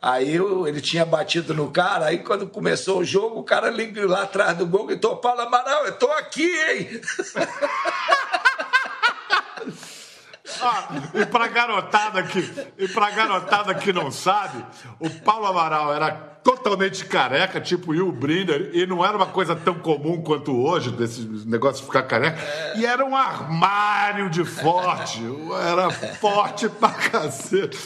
Aí 0.00 0.36
ele 0.66 0.82
tinha 0.82 1.06
batido 1.06 1.54
no 1.54 1.70
cara, 1.70 2.04
aí 2.04 2.18
quando 2.18 2.46
começou 2.46 2.98
o 2.98 3.04
jogo, 3.04 3.40
o 3.40 3.42
cara 3.42 3.70
ligou 3.70 4.06
lá 4.06 4.24
atrás 4.24 4.54
do 4.54 4.66
gol 4.66 4.84
e 4.84 4.88
gritou: 4.88 5.16
Paulo 5.16 5.40
Amaral, 5.40 5.86
eu 5.86 5.96
tô 5.96 6.10
aqui, 6.12 6.44
hein? 6.44 7.00
Ah, 10.62 10.88
e 11.14 11.26
pra 11.26 11.48
garotada 11.48 12.22
que, 12.22 12.38
e 12.78 12.88
pra 12.88 13.10
garotada 13.10 13.74
que 13.74 13.92
não 13.92 14.10
sabe, 14.10 14.64
o 14.98 15.10
Paulo 15.10 15.46
Amaral 15.46 15.94
era 15.94 16.10
totalmente 16.44 17.04
careca, 17.06 17.60
tipo 17.60 17.92
Will 17.92 18.12
Brinder, 18.12 18.70
e 18.74 18.86
não 18.86 19.04
era 19.04 19.16
uma 19.16 19.26
coisa 19.26 19.56
tão 19.56 19.74
comum 19.74 20.22
quanto 20.22 20.54
hoje, 20.54 20.90
desse 20.90 21.22
negócio 21.46 21.80
de 21.80 21.86
ficar 21.86 22.02
careca. 22.02 22.38
E 22.76 22.84
era 22.84 23.04
um 23.04 23.16
armário 23.16 24.28
de 24.28 24.44
forte, 24.44 25.20
era 25.66 25.90
forte 25.90 26.68
pra 26.68 26.90
cacete. 26.90 27.78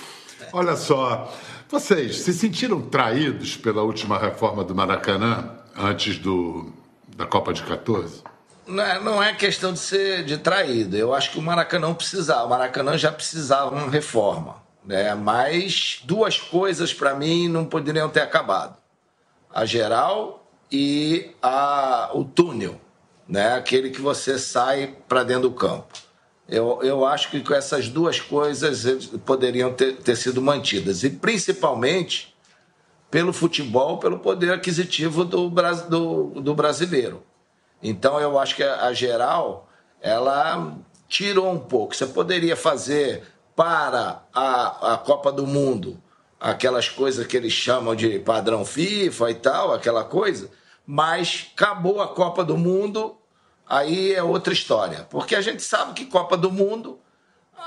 Olha 0.53 0.77
só, 0.77 1.33
vocês 1.69 2.21
se 2.21 2.33
sentiram 2.33 2.81
traídos 2.81 3.57
pela 3.57 3.83
última 3.83 4.19
reforma 4.19 4.65
do 4.65 4.75
Maracanã, 4.75 5.51
antes 5.77 6.19
do, 6.19 6.73
da 7.17 7.27
Copa 7.27 7.53
de 7.53 7.63
14? 7.63 8.23
Não 8.69 8.85
é, 8.85 9.01
não 9.01 9.23
é 9.23 9.35
questão 9.35 9.73
de 9.73 9.79
ser 9.79 10.25
de 10.25 10.37
traído. 10.37 10.95
Eu 10.95 11.15
acho 11.15 11.33
que 11.33 11.39
o 11.39 11.43
Maracanã 11.43 11.95
precisava. 11.95 12.45
O 12.45 12.51
Maracanã 12.51 12.99
já 12.99 13.11
precisava 13.11 13.75
uma 13.75 13.91
reforma. 13.91 14.63
Né? 14.85 15.15
Mas 15.15 16.01
duas 16.05 16.39
coisas 16.39 16.93
para 16.93 17.15
mim 17.15 17.49
não 17.49 17.65
poderiam 17.65 18.11
ter 18.11 18.21
acabado: 18.21 18.77
a 19.53 19.65
geral 19.65 20.47
e 20.71 21.31
a, 21.43 22.11
o 22.13 22.25
túnel, 22.25 22.79
né? 23.27 23.55
aquele 23.55 23.91
que 23.91 24.03
você 24.03 24.39
sai 24.39 24.95
para 25.09 25.25
dentro 25.25 25.49
do 25.49 25.53
campo. 25.53 25.87
Eu, 26.47 26.81
eu 26.83 27.05
acho 27.05 27.31
que 27.31 27.41
com 27.41 27.55
essas 27.55 27.89
duas 27.89 28.21
coisas 28.21 29.07
poderiam 29.25 29.73
ter, 29.73 29.97
ter 29.97 30.17
sido 30.17 30.41
mantidas. 30.41 31.05
E 31.05 31.11
principalmente 31.11 32.35
pelo 33.11 33.33
futebol, 33.33 33.99
pelo 33.99 34.19
poder 34.19 34.53
aquisitivo 34.53 35.25
do, 35.25 35.51
do, 35.51 36.41
do 36.41 36.55
brasileiro. 36.55 37.23
Então 37.83 38.21
eu 38.21 38.39
acho 38.39 38.57
que 38.57 38.63
a, 38.63 38.93
geral 38.93 39.69
ela 40.01 40.75
tirou 41.09 41.51
um 41.51 41.59
pouco. 41.59 41.95
Você 41.95 42.07
poderia 42.07 42.57
fazer 42.57 43.23
para 43.55 44.23
a, 44.35 44.95
a 44.95 44.99
Copa 44.99 45.33
do 45.33 45.47
Mundo 45.47 46.01
aquelas 46.41 46.89
coisas 46.89 47.27
que 47.27 47.37
eles 47.37 47.53
chamam 47.53 47.95
de 47.95 48.19
padrão 48.21 48.65
FIFA 48.65 49.31
e 49.31 49.35
tal, 49.35 49.73
aquela 49.73 50.05
coisa, 50.05 50.51
mas 50.87 51.51
acabou 51.55 52.01
a 52.01 52.09
Copa 52.09 52.45
do 52.45 52.57
Mundo, 52.57 53.17
aí 53.69 54.15
é 54.15 54.23
outra 54.23 54.53
história. 54.53 55.07
Porque 55.11 55.35
a 55.35 55.41
gente 55.41 55.63
sabe 55.63 55.95
que 55.95 56.07
Copa 56.07 56.37
do 56.37 56.51
Mundo 56.51 57.01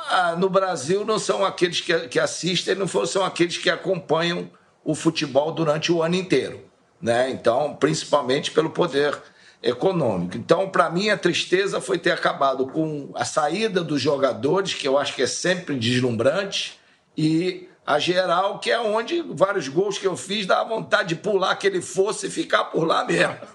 ah, 0.10 0.36
no 0.38 0.50
Brasil 0.50 1.06
não 1.06 1.20
são 1.20 1.46
aqueles 1.46 1.82
que, 1.82 2.08
que 2.08 2.20
assistem, 2.20 2.76
não 2.76 2.88
são 2.88 3.26
aqueles 3.26 3.58
que 3.58 3.70
acompanham 3.70 4.50
o 4.84 4.96
futebol 4.96 5.52
durante 5.52 5.92
o 5.92 6.02
ano 6.02 6.16
inteiro. 6.16 6.66
Né? 7.02 7.30
Então, 7.30 7.76
principalmente 7.76 8.52
pelo 8.52 8.70
poder 8.70 9.18
econômico. 9.62 10.38
Então, 10.38 10.70
para 10.70 10.90
mim, 10.90 11.10
a 11.10 11.18
tristeza 11.18 11.80
foi 11.80 11.98
ter 11.98 12.12
acabado 12.12 12.68
com 12.68 13.12
a 13.14 13.24
saída 13.24 13.84
dos 13.84 14.02
jogadores, 14.02 14.74
que 14.74 14.88
eu 14.88 14.98
acho 14.98 15.16
que 15.16 15.22
é 15.22 15.28
sempre 15.28 15.76
deslumbrante, 15.76 16.80
e 17.16 17.68
a 17.86 18.00
geral, 18.00 18.60
que 18.60 18.72
é 18.72 18.80
onde 18.80 19.22
vários 19.22 19.68
gols 19.68 19.98
que 19.98 20.08
eu 20.08 20.16
fiz 20.16 20.46
dá 20.46 20.64
vontade 20.64 21.10
de 21.10 21.16
pular 21.16 21.56
que 21.56 21.68
ele 21.68 21.82
fosse 21.82 22.28
e 22.28 22.30
ficar 22.30 22.66
por 22.66 22.86
lá 22.86 23.04
mesmo. 23.04 23.36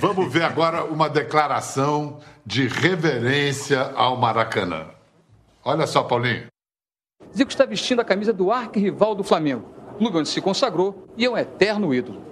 Vamos 0.00 0.32
ver 0.32 0.44
agora 0.44 0.84
uma 0.84 1.08
declaração 1.08 2.20
de 2.44 2.68
reverência 2.68 3.92
ao 3.94 4.16
Maracanã. 4.16 4.86
Olha 5.64 5.86
só, 5.86 6.02
Paulinho. 6.02 6.46
Zico 7.36 7.50
está 7.50 7.66
vestindo 7.66 8.00
a 8.00 8.04
camisa 8.04 8.32
do 8.32 8.50
arquirrival 8.50 9.14
do 9.14 9.24
Flamengo 9.24 9.77
clube 9.98 10.18
onde 10.18 10.28
se 10.28 10.40
consagrou 10.40 11.08
e 11.16 11.24
é 11.24 11.30
um 11.30 11.36
eterno 11.36 11.92
ídolo. 11.92 12.22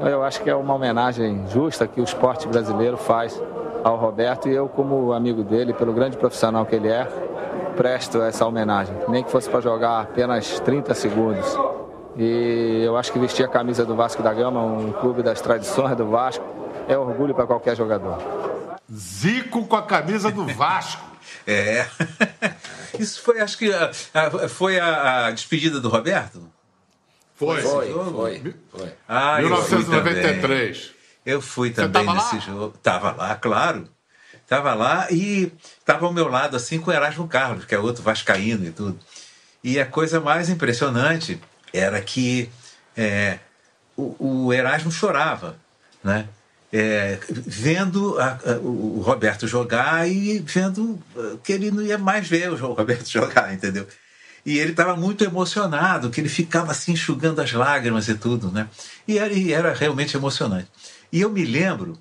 Eu 0.00 0.24
acho 0.24 0.42
que 0.42 0.50
é 0.50 0.54
uma 0.54 0.74
homenagem 0.74 1.44
justa 1.48 1.86
que 1.86 2.00
o 2.00 2.04
esporte 2.04 2.48
brasileiro 2.48 2.96
faz 2.96 3.40
ao 3.84 3.96
Roberto 3.96 4.48
e 4.48 4.54
eu, 4.54 4.68
como 4.68 5.12
amigo 5.12 5.42
dele, 5.44 5.72
pelo 5.72 5.92
grande 5.92 6.16
profissional 6.16 6.66
que 6.66 6.74
ele 6.74 6.88
é, 6.88 7.04
presto 7.76 8.20
essa 8.20 8.44
homenagem. 8.44 8.94
Nem 9.08 9.22
que 9.22 9.30
fosse 9.30 9.48
para 9.48 9.60
jogar 9.60 10.02
apenas 10.02 10.58
30 10.60 10.94
segundos. 10.94 11.46
E 12.16 12.82
eu 12.84 12.96
acho 12.96 13.12
que 13.12 13.18
vestir 13.18 13.44
a 13.44 13.48
camisa 13.48 13.84
do 13.84 13.94
Vasco 13.94 14.22
da 14.22 14.32
Gama, 14.34 14.62
um 14.62 14.92
clube 14.92 15.22
das 15.22 15.40
tradições 15.40 15.96
do 15.96 16.06
Vasco, 16.06 16.44
é 16.88 16.98
orgulho 16.98 17.34
para 17.34 17.46
qualquer 17.46 17.76
jogador. 17.76 18.18
Zico 18.92 19.66
com 19.66 19.76
a 19.76 19.82
camisa 19.82 20.30
do 20.30 20.46
Vasco. 20.46 21.02
é. 21.46 21.86
Isso 22.98 23.22
foi, 23.22 23.40
acho 23.40 23.56
que, 23.56 23.70
foi 24.48 24.78
a, 24.78 25.26
a 25.26 25.30
despedida 25.30 25.80
do 25.80 25.88
Roberto? 25.88 26.42
Foi, 27.46 27.60
foi, 27.62 27.92
foi. 27.92 28.54
foi. 28.70 28.92
Ah, 29.08 29.38
1993. 29.40 30.90
Eu 31.24 31.40
fui 31.40 31.70
também, 31.70 32.02
eu 32.02 32.06
fui 32.06 32.14
também 32.14 32.14
nesse 32.14 32.34
lá? 32.34 32.40
jogo. 32.40 32.78
Tava 32.82 33.12
lá, 33.12 33.34
claro. 33.34 33.88
Tava 34.46 34.74
lá 34.74 35.06
e 35.10 35.52
tava 35.84 36.06
ao 36.06 36.12
meu 36.12 36.28
lado, 36.28 36.56
assim, 36.56 36.78
com 36.78 36.90
o 36.90 36.94
Erasmo 36.94 37.26
Carlos, 37.26 37.64
que 37.64 37.74
é 37.74 37.78
outro 37.78 38.02
vascaíno 38.02 38.66
e 38.66 38.70
tudo. 38.70 38.98
E 39.64 39.80
a 39.80 39.86
coisa 39.86 40.20
mais 40.20 40.48
impressionante 40.48 41.40
era 41.72 42.00
que 42.00 42.50
é, 42.96 43.38
o, 43.96 44.44
o, 44.46 44.52
Erasmo 44.52 44.90
chorava, 44.90 45.56
né? 46.02 46.28
É, 46.72 47.18
vendo 47.28 48.18
a, 48.18 48.38
a, 48.44 48.52
o 48.58 49.00
Roberto 49.00 49.46
jogar 49.46 50.08
e 50.08 50.38
vendo 50.38 50.98
que 51.44 51.52
ele 51.52 51.70
não 51.70 51.82
ia 51.82 51.98
mais 51.98 52.26
ver 52.26 52.50
o 52.50 52.74
Roberto 52.74 53.08
jogar, 53.10 53.52
entendeu? 53.52 53.86
E 54.44 54.58
ele 54.58 54.72
estava 54.72 54.96
muito 54.96 55.22
emocionado, 55.22 56.10
que 56.10 56.20
ele 56.20 56.28
ficava 56.28 56.72
assim 56.72 56.92
enxugando 56.92 57.40
as 57.40 57.52
lágrimas 57.52 58.08
e 58.08 58.14
tudo, 58.14 58.50
né? 58.50 58.68
E 59.06 59.18
era, 59.18 59.32
e 59.32 59.52
era 59.52 59.72
realmente 59.72 60.16
emocionante. 60.16 60.68
E 61.12 61.20
eu 61.20 61.30
me 61.30 61.44
lembro 61.44 61.96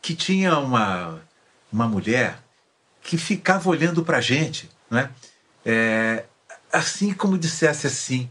que 0.00 0.14
tinha 0.14 0.56
uma, 0.58 1.20
uma 1.72 1.88
mulher 1.88 2.38
que 3.02 3.18
ficava 3.18 3.68
olhando 3.68 4.04
para 4.04 4.18
a 4.18 4.20
gente, 4.20 4.70
né? 4.88 5.10
É, 5.64 6.24
assim 6.72 7.12
como 7.12 7.36
dissesse 7.36 7.86
assim, 7.86 8.30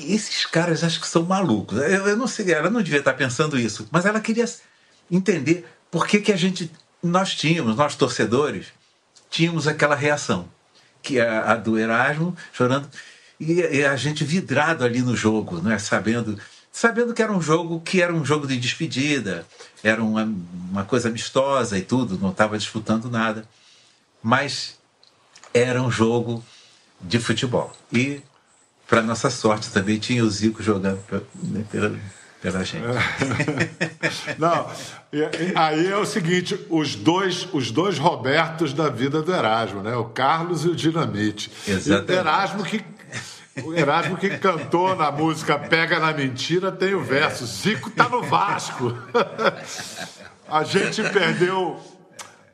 esses 0.00 0.46
caras 0.46 0.84
acho 0.84 1.00
que 1.00 1.08
são 1.08 1.24
malucos. 1.24 1.78
Eu, 1.78 2.08
eu, 2.08 2.16
não 2.16 2.28
sei, 2.28 2.52
ela 2.52 2.70
não 2.70 2.82
devia 2.82 3.00
estar 3.00 3.14
pensando 3.14 3.58
isso, 3.58 3.88
mas 3.90 4.06
ela 4.06 4.20
queria 4.20 4.44
entender 5.10 5.66
por 5.90 6.06
que, 6.06 6.20
que 6.20 6.32
a 6.32 6.36
gente, 6.36 6.70
nós 7.02 7.34
tínhamos, 7.34 7.76
nós 7.76 7.96
torcedores, 7.96 8.66
tínhamos 9.28 9.66
aquela 9.66 9.96
reação 9.96 10.48
que 11.04 11.20
é 11.20 11.28
a 11.28 11.54
do 11.54 11.78
Erasmo, 11.78 12.34
chorando, 12.52 12.88
e, 13.38 13.60
e, 13.60 13.84
a 13.84 13.94
gente 13.94 14.24
vidrado 14.24 14.84
ali 14.84 15.02
no 15.02 15.14
jogo, 15.14 15.60
né? 15.60 15.78
sabendo, 15.78 16.38
sabendo 16.72 17.12
que 17.12 17.22
era 17.22 17.30
um 17.30 17.42
jogo 17.42 17.80
que 17.80 18.00
era 18.00 18.12
um 18.12 18.24
jogo 18.24 18.46
de 18.46 18.56
despedida, 18.56 19.46
era 19.82 20.02
uma, 20.02 20.24
uma 20.70 20.84
coisa 20.84 21.10
amistosa 21.10 21.76
e 21.76 21.82
tudo, 21.82 22.18
não 22.18 22.30
estava 22.30 22.56
disputando 22.56 23.10
nada, 23.10 23.46
mas 24.22 24.78
era 25.52 25.82
um 25.82 25.90
jogo 25.90 26.42
de 27.00 27.18
futebol. 27.18 27.70
E, 27.92 28.22
para 28.88 29.02
nossa 29.02 29.28
sorte, 29.28 29.70
também 29.70 29.98
tinha 29.98 30.24
o 30.24 30.30
Zico 30.30 30.62
jogando 30.62 31.04
pra, 31.06 31.20
né, 31.34 31.64
pela, 31.70 31.94
pela 32.44 32.62
gente. 32.62 32.84
Não, 34.38 34.70
aí 35.54 35.86
é 35.86 35.96
o 35.96 36.04
seguinte, 36.04 36.66
os 36.68 36.94
dois, 36.94 37.48
os 37.54 37.70
dois 37.70 37.96
Robertos 37.96 38.74
da 38.74 38.90
vida 38.90 39.22
do 39.22 39.34
Erasmo, 39.34 39.80
né? 39.80 39.96
O 39.96 40.04
Carlos 40.04 40.62
e 40.66 40.68
o 40.68 40.76
Dinamite. 40.76 41.50
Exatamente. 41.66 42.12
E 42.12 42.14
o 42.14 42.18
Erasmo 42.18 42.64
que 42.64 42.84
o 43.64 43.72
Erasmo 43.72 44.16
que 44.18 44.28
cantou 44.36 44.94
na 44.94 45.10
música 45.10 45.58
Pega 45.58 45.98
na 45.98 46.12
Mentira 46.12 46.70
tem 46.70 46.92
o 46.92 47.02
verso 47.02 47.46
Zico 47.46 47.88
tá 47.88 48.10
no 48.10 48.22
Vasco. 48.22 48.94
A 50.46 50.64
gente 50.64 51.02
perdeu 51.02 51.80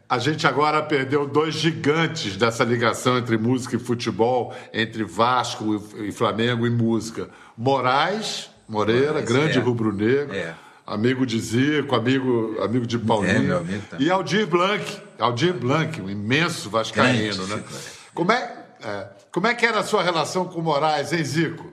a 0.08 0.18
gente 0.18 0.46
agora 0.46 0.82
perdeu 0.82 1.26
dois 1.26 1.54
gigantes 1.54 2.36
dessa 2.36 2.62
ligação 2.62 3.18
entre 3.18 3.36
música 3.38 3.74
e 3.76 3.78
futebol, 3.78 4.54
entre 4.72 5.02
Vasco 5.02 5.82
e 5.98 6.12
Flamengo 6.12 6.66
e 6.66 6.70
música. 6.70 7.28
Moraes 7.56 8.50
Moreira, 8.70 9.14
Moraes, 9.14 9.28
grande 9.28 9.58
é. 9.58 9.60
rubro-negro. 9.60 10.36
É. 10.36 10.54
Amigo 10.86 11.26
de 11.26 11.40
Zico, 11.40 11.94
amigo, 11.94 12.56
amigo 12.62 12.86
de 12.86 12.98
Paulinho. 12.98 13.52
É, 13.52 13.56
amigo 13.56 13.82
e 13.98 14.10
Aldir 14.10 14.46
Blanc, 14.46 15.02
Aldir 15.18 15.52
Blanc, 15.52 16.00
um 16.00 16.08
imenso 16.08 16.70
vascaíno, 16.70 17.46
né? 17.48 17.62
Como 18.14 18.30
é, 18.30 18.64
é, 18.82 19.06
como 19.30 19.46
é 19.48 19.54
que 19.54 19.66
era 19.66 19.80
a 19.80 19.84
sua 19.84 20.02
relação 20.02 20.44
com 20.44 20.60
o 20.60 20.62
Moraes, 20.62 21.12
hein, 21.12 21.24
Zico? 21.24 21.72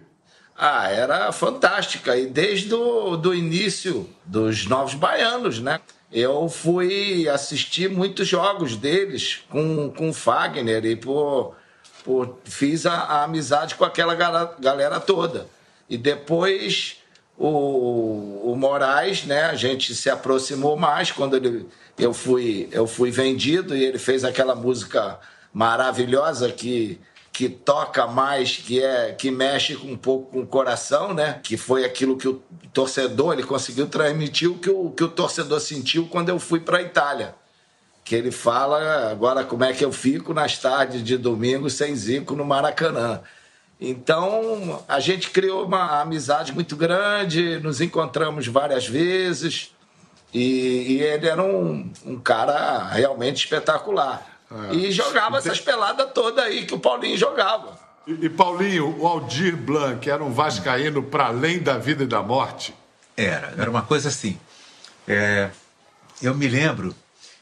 Ah, 0.57 0.89
era 0.89 1.31
fantástica. 1.31 2.17
E 2.17 2.25
desde 2.25 2.73
o 2.73 3.15
do 3.15 3.33
início 3.33 4.09
dos 4.25 4.65
Novos 4.65 4.95
Baianos, 4.95 5.59
né? 5.59 5.79
Eu 6.11 6.49
fui 6.49 7.29
assistir 7.29 7.89
muitos 7.89 8.27
jogos 8.27 8.75
deles 8.75 9.43
com, 9.49 9.91
com 9.91 10.09
o 10.09 10.13
Fagner 10.13 10.83
e 10.85 10.95
por, 10.95 11.55
por, 12.03 12.39
fiz 12.45 12.85
a, 12.87 12.93
a 12.93 13.23
amizade 13.23 13.75
com 13.75 13.85
aquela 13.85 14.15
galera 14.59 14.99
toda. 14.99 15.56
E 15.89 15.97
depois 15.97 16.97
o, 17.37 18.51
o 18.51 18.55
Moraes, 18.55 19.23
né? 19.25 19.43
A 19.43 19.55
gente 19.55 19.93
se 19.93 20.09
aproximou 20.09 20.75
mais 20.75 21.11
quando 21.11 21.35
ele, 21.35 21.67
eu, 21.97 22.13
fui, 22.13 22.67
eu 22.71 22.87
fui 22.87 23.11
vendido 23.11 23.75
e 23.75 23.83
ele 23.83 23.99
fez 23.99 24.23
aquela 24.23 24.55
música 24.55 25.19
maravilhosa 25.53 26.51
que 26.51 26.99
que 27.37 27.47
toca 27.47 28.07
mais, 28.07 28.55
que 28.55 28.83
é 28.83 29.11
que 29.11 29.29
mexe 29.29 29.75
um 29.75 29.95
pouco 29.95 30.31
com 30.31 30.39
o 30.39 30.47
coração, 30.47 31.13
né? 31.13 31.39
Que 31.43 31.55
foi 31.55 31.85
aquilo 31.85 32.17
que 32.17 32.27
o 32.27 32.41
torcedor 32.73 33.33
ele 33.33 33.43
conseguiu 33.43 33.85
transmitir 33.85 34.49
o 34.49 34.57
que 34.57 34.71
o, 34.71 34.89
que 34.89 35.03
o 35.03 35.07
torcedor 35.07 35.59
sentiu 35.59 36.07
quando 36.07 36.29
eu 36.29 36.39
fui 36.39 36.59
para 36.59 36.79
a 36.79 36.81
Itália. 36.81 37.35
Que 38.03 38.15
ele 38.15 38.31
fala 38.31 39.11
agora 39.11 39.43
como 39.43 39.63
é 39.63 39.71
que 39.71 39.85
eu 39.85 39.91
fico 39.91 40.33
nas 40.33 40.57
tardes 40.57 41.03
de 41.03 41.15
domingo 41.15 41.69
sem 41.69 41.95
Zico 41.95 42.35
no 42.35 42.43
Maracanã. 42.43 43.21
Então 43.79 44.83
a 44.87 44.99
gente 44.99 45.29
criou 45.29 45.65
uma 45.65 46.01
amizade 46.01 46.51
muito 46.51 46.75
grande, 46.75 47.59
nos 47.59 47.79
encontramos 47.79 48.47
várias 48.47 48.87
vezes 48.87 49.71
e, 50.33 50.95
e 50.97 51.01
ele 51.01 51.27
era 51.27 51.43
um, 51.43 51.91
um 52.05 52.19
cara 52.19 52.87
realmente 52.87 53.43
espetacular. 53.45 54.39
É. 54.71 54.75
E 54.75 54.91
jogava 54.91 55.37
essas 55.37 55.59
peladas 55.59 56.09
todas 56.13 56.43
aí 56.43 56.65
que 56.65 56.73
o 56.73 56.79
Paulinho 56.79 57.17
jogava. 57.17 57.77
E, 58.07 58.25
e 58.25 58.29
Paulinho, 58.29 58.97
o 58.99 59.05
Aldir 59.05 59.55
Blanc 59.55 60.09
era 60.09 60.23
um 60.23 60.31
vascaíno 60.31 61.03
para 61.03 61.27
além 61.27 61.59
da 61.59 61.77
vida 61.77 62.03
e 62.03 62.07
da 62.07 62.23
morte? 62.23 62.73
Era, 63.15 63.53
era 63.57 63.69
uma 63.69 63.81
coisa 63.81 64.09
assim. 64.09 64.39
É, 65.07 65.49
eu 66.21 66.33
me 66.33 66.47
lembro 66.47 66.95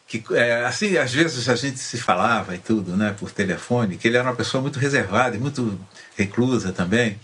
que, 0.07 0.23
é, 0.33 0.65
assim, 0.65 0.97
às 0.97 1.11
vezes 1.11 1.49
a 1.49 1.55
gente 1.55 1.79
se 1.79 1.97
falava 1.97 2.55
e 2.55 2.59
tudo, 2.59 2.95
né, 2.95 3.15
por 3.17 3.31
telefone, 3.31 3.97
que 3.97 4.07
ele 4.07 4.17
era 4.17 4.29
uma 4.29 4.35
pessoa 4.35 4.61
muito 4.61 4.79
reservada 4.79 5.35
e 5.35 5.39
muito 5.39 5.79
reclusa 6.15 6.71
também. 6.71 7.19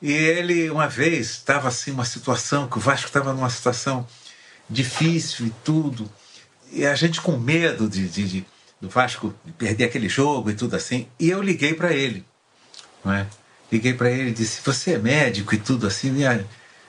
E 0.00 0.12
ele, 0.12 0.68
uma 0.70 0.88
vez, 0.88 1.30
estava 1.30 1.68
assim, 1.68 1.92
uma 1.92 2.04
situação, 2.04 2.68
que 2.68 2.76
o 2.76 2.80
Vasco 2.80 3.06
estava 3.06 3.32
numa 3.32 3.50
situação 3.50 4.06
difícil 4.68 5.46
e 5.46 5.52
tudo, 5.64 6.10
e 6.72 6.86
a 6.86 6.94
gente 6.94 7.20
com 7.20 7.36
medo 7.36 7.88
de, 7.88 8.08
de, 8.08 8.26
de 8.26 8.46
do 8.82 8.88
Vasco 8.88 9.32
perder 9.56 9.84
aquele 9.84 10.08
jogo 10.08 10.50
e 10.50 10.54
tudo 10.54 10.74
assim. 10.74 11.06
E 11.18 11.30
eu 11.30 11.40
liguei 11.40 11.72
para 11.72 11.92
ele, 11.92 12.24
não 13.04 13.12
é? 13.12 13.28
Liguei 13.70 13.94
para 13.94 14.10
ele 14.10 14.30
e 14.30 14.34
disse: 14.34 14.60
Você 14.64 14.94
é 14.94 14.98
médico 14.98 15.54
e 15.54 15.58
tudo 15.58 15.86
assim, 15.86 16.12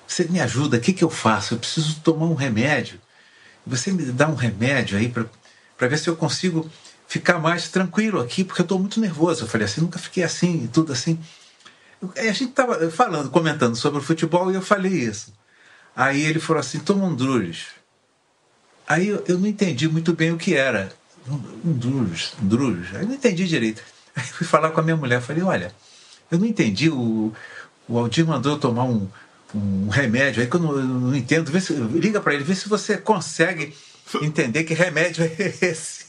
você 0.07 0.23
me 0.25 0.41
ajuda, 0.41 0.77
o 0.77 0.79
que, 0.79 0.91
que 0.91 1.03
eu 1.03 1.09
faço? 1.09 1.53
Eu 1.53 1.59
preciso 1.59 1.99
tomar 2.01 2.25
um 2.25 2.33
remédio. 2.33 2.99
Você 3.65 3.91
me 3.91 4.03
dá 4.05 4.27
um 4.27 4.35
remédio 4.35 4.97
aí 4.97 5.09
para 5.09 5.87
ver 5.87 5.97
se 5.97 6.09
eu 6.09 6.15
consigo 6.15 6.69
ficar 7.07 7.39
mais 7.39 7.69
tranquilo 7.69 8.19
aqui, 8.19 8.43
porque 8.43 8.61
eu 8.61 8.65
estou 8.65 8.79
muito 8.79 8.99
nervoso. 8.99 9.43
Eu 9.43 9.47
falei 9.47 9.65
assim: 9.65 9.81
Nunca 9.81 9.99
fiquei 9.99 10.23
assim 10.23 10.65
e 10.65 10.67
tudo 10.67 10.91
assim. 10.91 11.19
A 12.17 12.21
gente 12.23 12.45
estava 12.45 12.89
falando, 12.91 13.29
comentando 13.29 13.75
sobre 13.75 13.99
o 13.99 14.03
futebol 14.03 14.51
e 14.51 14.55
eu 14.55 14.61
falei 14.61 14.91
isso. 14.91 15.33
Aí 15.95 16.21
ele 16.21 16.39
falou 16.39 16.59
assim: 16.59 16.79
Toma 16.79 17.05
um 17.05 17.15
Drulhos. 17.15 17.67
Aí 18.87 19.07
eu, 19.07 19.23
eu 19.27 19.39
não 19.39 19.47
entendi 19.47 19.87
muito 19.87 20.13
bem 20.13 20.31
o 20.31 20.37
que 20.37 20.55
era 20.55 20.91
um 21.29 21.73
Drujos, 21.73 22.33
um 22.41 22.47
Drujos. 22.47 22.95
Aí 22.95 23.05
não 23.05 23.13
entendi 23.13 23.47
direito. 23.47 23.81
Aí 24.15 24.23
fui 24.23 24.45
falar 24.45 24.71
com 24.71 24.79
a 24.79 24.83
minha 24.83 24.95
mulher, 24.95 25.21
falei, 25.21 25.43
olha, 25.43 25.73
eu 26.29 26.37
não 26.37 26.45
entendi, 26.45 26.89
o, 26.89 27.33
o 27.87 27.97
Aldir 27.97 28.25
mandou 28.25 28.53
eu 28.53 28.59
tomar 28.59 28.83
um, 28.83 29.07
um 29.53 29.89
remédio 29.89 30.41
aí 30.41 30.49
que 30.49 30.55
eu 30.55 30.59
não, 30.59 30.77
eu 30.77 30.83
não 30.83 31.15
entendo. 31.15 31.51
Vê 31.51 31.61
se, 31.61 31.73
liga 31.73 32.19
para 32.19 32.33
ele, 32.33 32.43
vê 32.43 32.55
se 32.55 32.67
você 32.67 32.97
consegue 32.97 33.73
entender 34.21 34.63
que 34.63 34.73
remédio 34.73 35.23
é 35.23 35.53
esse. 35.65 36.05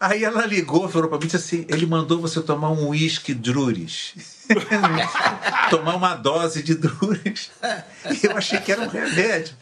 Aí 0.00 0.24
ela 0.24 0.44
ligou, 0.46 0.88
falou 0.88 1.08
para 1.08 1.18
mim 1.18 1.28
assim: 1.32 1.64
ele 1.68 1.86
mandou 1.86 2.20
você 2.20 2.40
tomar 2.42 2.70
um 2.70 2.88
uísque 2.88 3.32
Druris. 3.32 4.14
tomar 5.70 5.94
uma 5.94 6.14
dose 6.14 6.62
de 6.62 6.74
Druris. 6.74 7.50
E 8.10 8.26
eu 8.26 8.36
achei 8.36 8.58
que 8.58 8.72
era 8.72 8.82
um 8.82 8.88
remédio. 8.88 9.54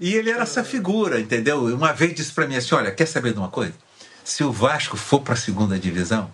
E 0.00 0.14
ele 0.14 0.30
era 0.30 0.42
essa 0.42 0.62
figura, 0.62 1.18
entendeu? 1.18 1.64
Uma 1.74 1.92
vez 1.92 2.14
disse 2.14 2.32
para 2.32 2.46
mim 2.46 2.56
assim: 2.56 2.74
olha, 2.74 2.90
quer 2.90 3.06
saber 3.06 3.32
de 3.32 3.38
uma 3.38 3.48
coisa? 3.48 3.74
Se 4.22 4.44
o 4.44 4.52
Vasco 4.52 4.96
for 4.96 5.20
para 5.20 5.32
a 5.32 5.36
segunda 5.36 5.78
divisão, 5.78 6.30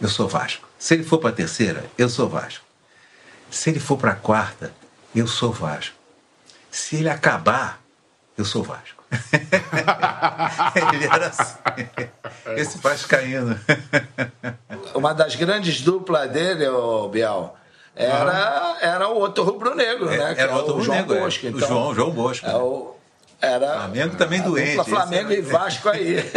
eu 0.00 0.08
sou 0.08 0.26
Vasco. 0.26 0.66
Se 0.78 0.94
ele 0.94 1.04
for 1.04 1.18
para 1.18 1.28
a 1.28 1.32
terceira, 1.32 1.84
eu 1.98 2.08
sou 2.08 2.26
Vasco. 2.26 2.63
Se 3.54 3.70
ele 3.70 3.78
for 3.78 3.96
para 3.96 4.10
a 4.10 4.16
quarta, 4.16 4.72
eu 5.14 5.28
sou 5.28 5.52
Vasco. 5.52 5.94
Se 6.72 6.96
ele 6.96 7.08
acabar, 7.08 7.80
eu 8.36 8.44
sou 8.44 8.64
Vasco. 8.64 9.04
ele 10.92 11.04
era 11.04 11.28
assim. 11.28 11.54
Esse 12.56 12.78
Vascaíno. 12.78 13.58
Uma 14.92 15.14
das 15.14 15.36
grandes 15.36 15.80
duplas 15.80 16.28
dele, 16.32 16.66
o 16.66 17.08
Bial, 17.08 17.56
era, 17.94 18.76
era 18.80 19.08
o 19.08 19.14
outro 19.14 19.44
rubro-negro, 19.44 20.10
é, 20.10 20.18
né? 20.18 20.34
Era 20.36 20.52
o 20.52 20.56
outro 20.56 20.72
rubro-negro. 20.74 21.14
João 21.14 21.18
é. 21.18 21.22
Bosco. 21.22 21.46
Então, 21.46 21.58
o 21.58 21.68
João, 21.68 21.94
João 21.94 22.10
Bosco. 22.10 22.46
É 22.46 22.56
o, 22.56 22.93
era 23.40 23.74
Flamengo 23.74 24.16
também 24.16 24.40
doente. 24.42 24.84
Flamengo 24.84 25.32
e 25.32 25.40
Vasco 25.40 25.88
aí. 25.88 26.16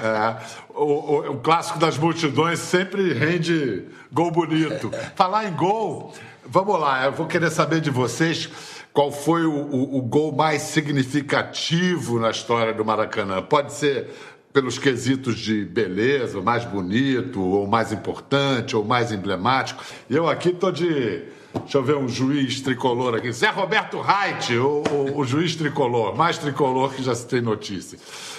É, 0.00 0.36
o, 0.70 0.84
o, 0.84 1.30
o, 1.32 1.40
clássico 1.40 1.78
das 1.78 1.98
multidões 1.98 2.58
sempre 2.58 3.12
rende 3.12 3.84
gol 4.10 4.30
bonito. 4.30 4.90
Falar 5.14 5.46
em 5.46 5.52
gol, 5.52 6.14
vamos 6.46 6.80
lá, 6.80 7.04
eu 7.04 7.12
vou 7.12 7.26
querer 7.26 7.50
saber 7.50 7.82
de 7.82 7.90
vocês 7.90 8.48
qual 8.94 9.12
foi 9.12 9.44
o, 9.44 9.52
o, 9.52 9.98
o 9.98 10.00
gol 10.00 10.32
mais 10.32 10.62
significativo 10.62 12.18
na 12.18 12.30
história 12.30 12.72
do 12.72 12.82
Maracanã. 12.82 13.42
Pode 13.42 13.74
ser 13.74 14.08
pelos 14.52 14.78
quesitos 14.78 15.38
de 15.38 15.64
beleza, 15.64 16.40
mais 16.40 16.64
bonito, 16.64 17.40
ou 17.40 17.66
mais 17.66 17.92
importante, 17.92 18.74
ou 18.74 18.84
mais 18.84 19.12
emblemático. 19.12 19.82
Eu 20.08 20.28
aqui 20.28 20.48
estou 20.48 20.72
de 20.72 21.24
Deixa 21.54 21.78
eu 21.78 21.82
ver 21.82 21.96
um 21.96 22.08
juiz 22.08 22.60
tricolor 22.60 23.14
aqui. 23.14 23.32
Zé 23.32 23.48
Roberto 23.50 24.00
Reit, 24.00 24.56
o, 24.56 24.82
o, 24.90 25.18
o, 25.18 25.24
juiz 25.24 25.56
tricolor, 25.56 26.16
mais 26.16 26.38
tricolor 26.38 26.92
que 26.94 27.02
já 27.02 27.14
se 27.14 27.26
tem 27.26 27.40
notícia. 27.40 27.98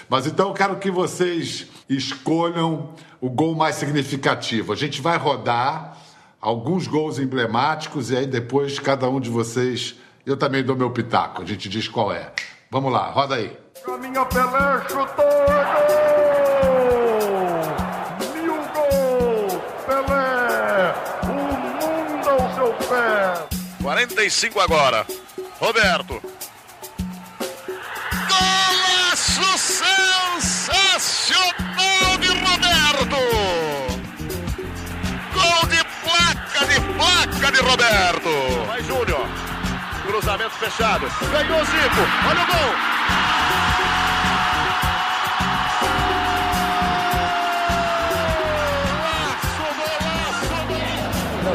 Mas 0.10 0.28
então 0.28 0.50
eu 0.50 0.54
quero 0.54 0.78
que 0.78 0.90
vocês 0.90 1.68
escolham 1.90 2.90
o 3.20 3.30
gol 3.30 3.56
mais 3.56 3.76
significativo. 3.76 4.72
A 4.74 4.76
gente 4.76 5.02
vai 5.02 5.18
rodar 5.18 5.98
alguns 6.40 6.88
gols 6.88 7.20
emblemáticos 7.20 8.12
e 8.12 8.18
aí 8.18 8.26
depois 8.26 8.80
cada 8.80 9.10
um 9.10 9.20
de 9.20 9.30
vocês. 9.30 9.96
Eu 10.26 10.38
também 10.38 10.64
dou 10.64 10.76
meu 10.76 10.92
pitaco, 10.92 11.42
a 11.42 11.46
gente 11.46 11.68
diz 11.68 11.88
qual 11.88 12.12
é. 12.12 12.32
Vamos 12.70 12.92
lá, 12.92 13.10
roda 13.10 13.36
aí. 13.36 13.58
Caminha 13.86 14.24
Pelé, 14.26 14.88
chutou! 14.88 16.11
45 23.92 24.62
agora. 24.62 25.06
Roberto. 25.60 26.22
Golaço 28.30 29.58
sensacional 29.58 31.28
de 32.22 32.28
Roberto. 32.30 33.18
Gol 35.34 35.68
de 35.68 35.84
placa, 36.06 36.66
de 36.68 36.80
placa 36.96 37.52
de 37.52 37.60
Roberto. 37.60 38.30
Vai 38.66 38.82
Júnior. 38.82 39.28
Cruzamento 40.08 40.56
fechado. 40.56 41.06
Ganhou 41.30 41.66
Zico. 41.66 42.08
Olha 42.30 42.44
o 42.44 42.46
gol. 42.46 43.01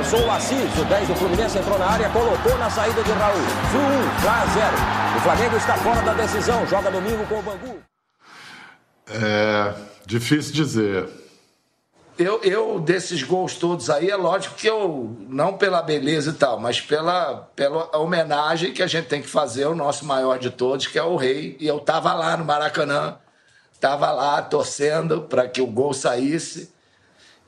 Começou 0.08 0.28
o 0.28 0.30
Assis, 0.30 0.78
o 0.78 0.84
10 0.84 1.08
do 1.08 1.16
Fluminense 1.16 1.58
entrou 1.58 1.76
na 1.80 1.86
área, 1.86 2.08
colocou 2.10 2.56
na 2.58 2.70
saída 2.70 3.02
de 3.02 3.10
Raul. 3.10 3.40
Flu 3.72 3.80
1, 3.80 4.24
lá 4.24 4.46
0. 4.46 4.76
O 5.16 5.20
Flamengo 5.20 5.56
está 5.56 5.76
fora 5.78 6.02
da 6.02 6.14
decisão, 6.14 6.64
joga 6.64 6.92
domingo 6.92 7.26
com 7.26 7.40
o 7.40 7.42
Bangu. 7.42 7.78
É 9.08 9.74
difícil 10.06 10.54
dizer. 10.54 11.08
Eu, 12.16 12.40
eu, 12.44 12.78
desses 12.78 13.24
gols 13.24 13.56
todos 13.56 13.90
aí, 13.90 14.08
é 14.08 14.14
lógico 14.14 14.54
que 14.54 14.68
eu, 14.68 15.16
não 15.28 15.54
pela 15.54 15.82
beleza 15.82 16.30
e 16.30 16.34
tal, 16.34 16.60
mas 16.60 16.80
pela, 16.80 17.50
pela 17.56 17.96
homenagem 17.98 18.72
que 18.72 18.84
a 18.84 18.86
gente 18.86 19.08
tem 19.08 19.20
que 19.20 19.28
fazer 19.28 19.64
ao 19.64 19.74
nosso 19.74 20.04
maior 20.06 20.38
de 20.38 20.50
todos, 20.50 20.86
que 20.86 21.00
é 21.00 21.02
o 21.02 21.16
Rei. 21.16 21.56
E 21.58 21.66
eu 21.66 21.80
tava 21.80 22.14
lá 22.14 22.36
no 22.36 22.44
Maracanã, 22.44 23.16
tava 23.80 24.12
lá 24.12 24.40
torcendo 24.40 25.22
para 25.22 25.48
que 25.48 25.60
o 25.60 25.66
gol 25.66 25.92
saísse. 25.92 26.75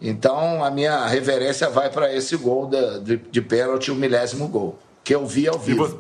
Então 0.00 0.62
a 0.64 0.70
minha 0.70 1.06
reverência 1.06 1.68
vai 1.68 1.90
para 1.90 2.14
esse 2.14 2.37
gol 2.37 2.68
de, 2.68 3.00
de, 3.00 3.16
de, 3.16 3.42
pênalti, 3.42 3.90
o 3.90 3.96
milésimo 3.96 4.46
gol, 4.46 4.78
que 5.02 5.14
eu 5.14 5.26
vi 5.26 5.48
ao 5.48 5.58
vivo. 5.58 5.84
E 5.84 5.88
você, 5.88 5.98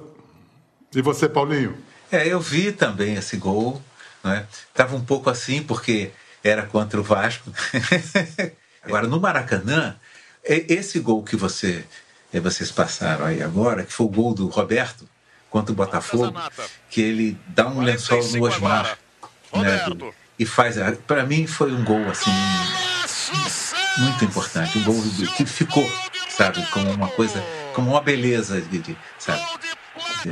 e 0.98 1.02
você 1.02 1.28
Paulinho? 1.28 1.76
É, 2.10 2.26
eu 2.26 2.40
vi 2.40 2.72
também 2.72 3.14
esse 3.14 3.36
gol. 3.36 3.82
Né? 4.22 4.46
Tava 4.72 4.96
um 4.96 5.04
pouco 5.04 5.28
assim, 5.28 5.62
porque 5.62 6.10
era 6.44 6.62
contra 6.62 7.00
o 7.00 7.02
Vasco. 7.02 7.50
agora, 8.82 9.06
no 9.06 9.20
Maracanã, 9.20 9.96
esse 10.44 11.00
gol 11.00 11.22
que 11.24 11.34
você, 11.36 11.84
vocês 12.32 12.70
passaram 12.70 13.26
aí 13.26 13.42
agora, 13.42 13.84
que 13.84 13.92
foi 13.92 14.06
o 14.06 14.10
gol 14.10 14.32
do 14.32 14.46
Roberto 14.46 15.08
contra 15.50 15.72
o 15.72 15.74
Botafogo, 15.74 16.38
que 16.88 17.00
ele 17.00 17.36
dá 17.48 17.66
um 17.66 17.80
lençol 17.80 18.22
no 18.22 18.44
Osmar. 18.44 18.96
Né, 19.52 19.84
do, 19.88 20.14
e 20.38 20.46
faz. 20.46 20.76
Para 21.06 21.24
mim, 21.24 21.46
foi 21.46 21.72
um 21.72 21.82
gol 21.82 22.08
assim 22.10 22.30
muito 23.98 24.24
importante. 24.24 24.78
Um 24.78 24.84
gol 24.84 25.02
que 25.36 25.44
ficou, 25.44 25.86
sabe, 26.28 26.64
como 26.70 26.90
uma 26.90 27.08
coisa, 27.08 27.42
como 27.74 27.90
uma 27.90 28.00
beleza, 28.00 28.60
de, 28.60 28.96
sabe? 29.18 29.42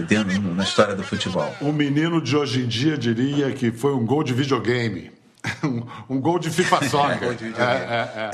Dentro, 0.06 0.40
na 0.54 0.64
história 0.64 0.94
do 0.94 1.02
futebol. 1.02 1.54
Um 1.60 1.72
menino 1.72 2.20
de 2.20 2.36
hoje 2.36 2.62
em 2.62 2.66
dia 2.66 2.96
diria 2.96 3.52
que 3.52 3.70
foi 3.70 3.94
um 3.94 4.04
gol 4.04 4.22
de 4.22 4.32
videogame. 4.32 5.12
um, 6.08 6.20
gol 6.20 6.38
de 6.38 6.50
FIFA 6.50 6.84
Soccer. 6.88 7.36
é, 7.56 7.62
é, 7.92 8.30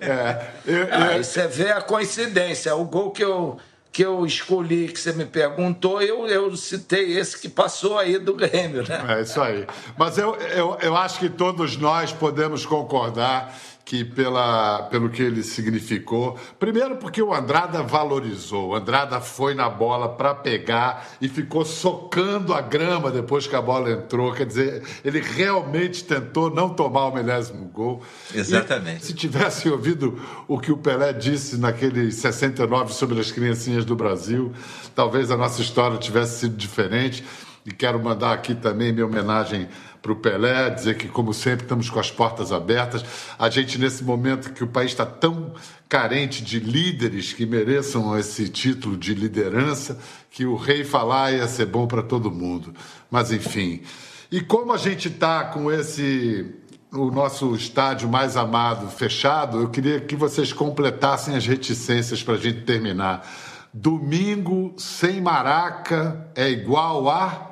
é. 0.00 0.06
é 0.06 0.50
eu, 0.66 0.88
ah, 0.92 1.22
você 1.22 1.46
vê 1.48 1.70
a 1.70 1.80
coincidência. 1.80 2.74
O 2.74 2.84
gol 2.84 3.10
que 3.10 3.24
eu, 3.24 3.58
que 3.92 4.04
eu 4.04 4.26
escolhi, 4.26 4.88
que 4.88 5.00
você 5.00 5.12
me 5.12 5.24
perguntou, 5.24 6.02
eu, 6.02 6.26
eu 6.26 6.54
citei 6.56 7.18
esse 7.18 7.38
que 7.38 7.48
passou 7.48 7.98
aí 7.98 8.18
do 8.18 8.34
Grêmio, 8.34 8.86
né? 8.86 9.16
É 9.16 9.22
isso 9.22 9.40
aí. 9.40 9.66
Mas 9.96 10.18
eu, 10.18 10.34
eu, 10.36 10.78
eu 10.80 10.96
acho 10.96 11.18
que 11.18 11.28
todos 11.28 11.76
nós 11.76 12.12
podemos 12.12 12.66
concordar 12.66 13.54
que 13.84 14.04
pela, 14.04 14.84
pelo 14.84 15.10
que 15.10 15.22
ele 15.22 15.42
significou. 15.42 16.38
Primeiro, 16.58 16.96
porque 16.96 17.22
o 17.22 17.34
Andrada 17.34 17.82
valorizou. 17.82 18.68
O 18.68 18.74
Andrada 18.74 19.20
foi 19.20 19.54
na 19.54 19.68
bola 19.68 20.08
para 20.08 20.34
pegar 20.34 21.08
e 21.20 21.28
ficou 21.28 21.64
socando 21.64 22.54
a 22.54 22.60
grama 22.60 23.10
depois 23.10 23.46
que 23.46 23.56
a 23.56 23.60
bola 23.60 23.90
entrou. 23.90 24.32
Quer 24.32 24.46
dizer, 24.46 24.82
ele 25.04 25.20
realmente 25.20 26.04
tentou 26.04 26.50
não 26.50 26.68
tomar 26.68 27.06
o 27.06 27.14
milésimo 27.14 27.64
gol. 27.66 28.02
Exatamente. 28.34 29.02
E, 29.02 29.06
se 29.06 29.14
tivesse 29.14 29.68
ouvido 29.68 30.20
o 30.46 30.58
que 30.58 30.70
o 30.70 30.76
Pelé 30.76 31.12
disse 31.12 31.56
naquele 31.56 32.12
69 32.12 32.92
sobre 32.92 33.20
as 33.20 33.32
criancinhas 33.32 33.84
do 33.84 33.96
Brasil, 33.96 34.52
talvez 34.94 35.30
a 35.30 35.36
nossa 35.36 35.60
história 35.60 35.98
tivesse 35.98 36.40
sido 36.40 36.56
diferente. 36.56 37.24
E 37.66 37.72
quero 37.72 38.02
mandar 38.02 38.32
aqui 38.32 38.54
também 38.54 38.92
minha 38.92 39.04
homenagem 39.04 39.68
para 40.00 40.12
o 40.12 40.16
Pelé, 40.16 40.70
dizer 40.70 40.96
que, 40.96 41.08
como 41.08 41.34
sempre, 41.34 41.64
estamos 41.64 41.90
com 41.90 42.00
as 42.00 42.10
portas 42.10 42.52
abertas. 42.52 43.04
A 43.38 43.50
gente, 43.50 43.78
nesse 43.78 44.02
momento 44.02 44.52
que 44.52 44.64
o 44.64 44.68
país 44.68 44.90
está 44.90 45.04
tão 45.04 45.52
carente 45.88 46.42
de 46.42 46.58
líderes 46.58 47.32
que 47.32 47.44
mereçam 47.44 48.16
esse 48.18 48.48
título 48.48 48.96
de 48.96 49.14
liderança, 49.14 49.98
que 50.30 50.46
o 50.46 50.56
rei 50.56 50.84
falar 50.84 51.32
ia 51.32 51.46
ser 51.46 51.66
bom 51.66 51.86
para 51.86 52.02
todo 52.02 52.30
mundo. 52.30 52.74
Mas, 53.10 53.32
enfim. 53.32 53.82
E 54.30 54.40
como 54.40 54.72
a 54.72 54.78
gente 54.78 55.08
está 55.08 55.44
com 55.44 55.70
esse 55.70 56.54
o 56.92 57.10
nosso 57.10 57.54
estádio 57.54 58.08
mais 58.08 58.36
amado 58.36 58.88
fechado, 58.88 59.60
eu 59.60 59.68
queria 59.68 60.00
que 60.00 60.16
vocês 60.16 60.52
completassem 60.52 61.36
as 61.36 61.46
reticências 61.46 62.22
para 62.22 62.34
a 62.34 62.38
gente 62.38 62.62
terminar. 62.62 63.24
Domingo 63.72 64.74
sem 64.76 65.20
Maraca 65.20 66.28
é 66.34 66.50
igual 66.50 67.08
a 67.08 67.49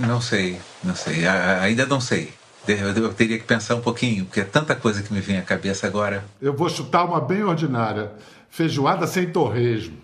não 0.00 0.20
sei, 0.20 0.60
não 0.82 0.96
sei. 0.96 1.26
ainda 1.26 1.86
não 1.86 2.00
sei. 2.00 2.32
Eu, 2.66 3.12
teria 3.14 3.38
que 3.38 3.44
pensar 3.44 3.74
um 3.74 3.80
pouquinho, 3.80 4.24
porque 4.24 4.40
é 4.40 4.44
tanta 4.44 4.74
coisa 4.74 5.02
que 5.02 5.12
me 5.12 5.20
vem 5.20 5.38
à 5.38 5.42
cabeça 5.42 5.86
agora. 5.86 6.24
Eu 6.40 6.54
vou 6.54 6.68
chutar 6.68 7.04
uma 7.04 7.20
bem 7.20 7.42
ordinária: 7.42 8.12
feijoada 8.50 9.06
sem 9.06 9.30
torresmo. 9.30 9.98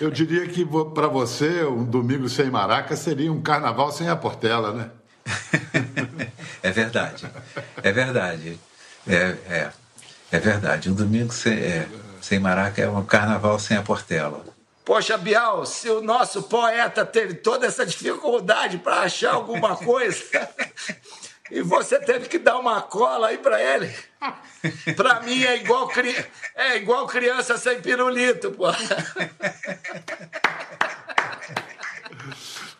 Eu 0.00 0.10
diria 0.10 0.46
que 0.48 0.66
para 0.94 1.06
você, 1.06 1.64
um 1.64 1.84
domingo 1.84 2.28
sem 2.28 2.50
maraca 2.50 2.96
seria 2.96 3.32
um 3.32 3.40
carnaval 3.40 3.92
sem 3.92 4.08
a 4.08 4.16
Portela, 4.16 4.72
né? 4.72 4.90
é 6.62 6.70
verdade. 6.70 7.26
É 7.82 7.92
verdade. 7.92 8.58
É, 9.06 9.36
é, 9.48 9.70
é 10.32 10.38
verdade. 10.40 10.90
Um 10.90 10.94
domingo 10.94 11.32
sem, 11.32 11.52
é, 11.52 11.88
sem 12.20 12.40
maraca 12.40 12.82
é 12.82 12.88
um 12.88 13.04
carnaval 13.04 13.58
sem 13.60 13.76
a 13.76 13.82
Portela. 13.82 14.44
Poxa, 14.84 15.16
Bial, 15.16 15.64
se 15.64 15.88
o 15.88 16.00
nosso 16.02 16.42
poeta 16.42 17.06
teve 17.06 17.34
toda 17.34 17.66
essa 17.66 17.86
dificuldade 17.86 18.78
para 18.78 19.02
achar 19.02 19.34
alguma 19.34 19.76
coisa 19.84 20.24
e 21.50 21.62
você 21.62 22.00
teve 22.00 22.28
que 22.28 22.38
dar 22.38 22.58
uma 22.58 22.82
cola 22.82 23.28
aí 23.28 23.38
para 23.38 23.62
ele, 23.62 23.94
para 24.96 25.20
mim 25.20 25.44
é 25.44 25.56
igual, 25.56 25.86
cri... 25.86 26.14
é 26.56 26.76
igual 26.78 27.06
criança 27.06 27.56
sem 27.56 27.80
pirulito, 27.80 28.50
pô. 28.52 28.66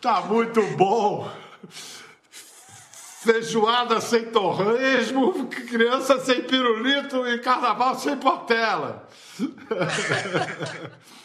Tá 0.01 0.21
muito 0.21 0.61
bom. 0.75 1.31
Feijoada 3.23 4.01
sem 4.01 4.25
torresmo, 4.25 5.47
criança 5.47 6.19
sem 6.19 6.41
pirulito 6.41 7.25
e 7.25 7.39
carnaval 7.39 7.97
sem 7.97 8.17
portela. 8.17 9.07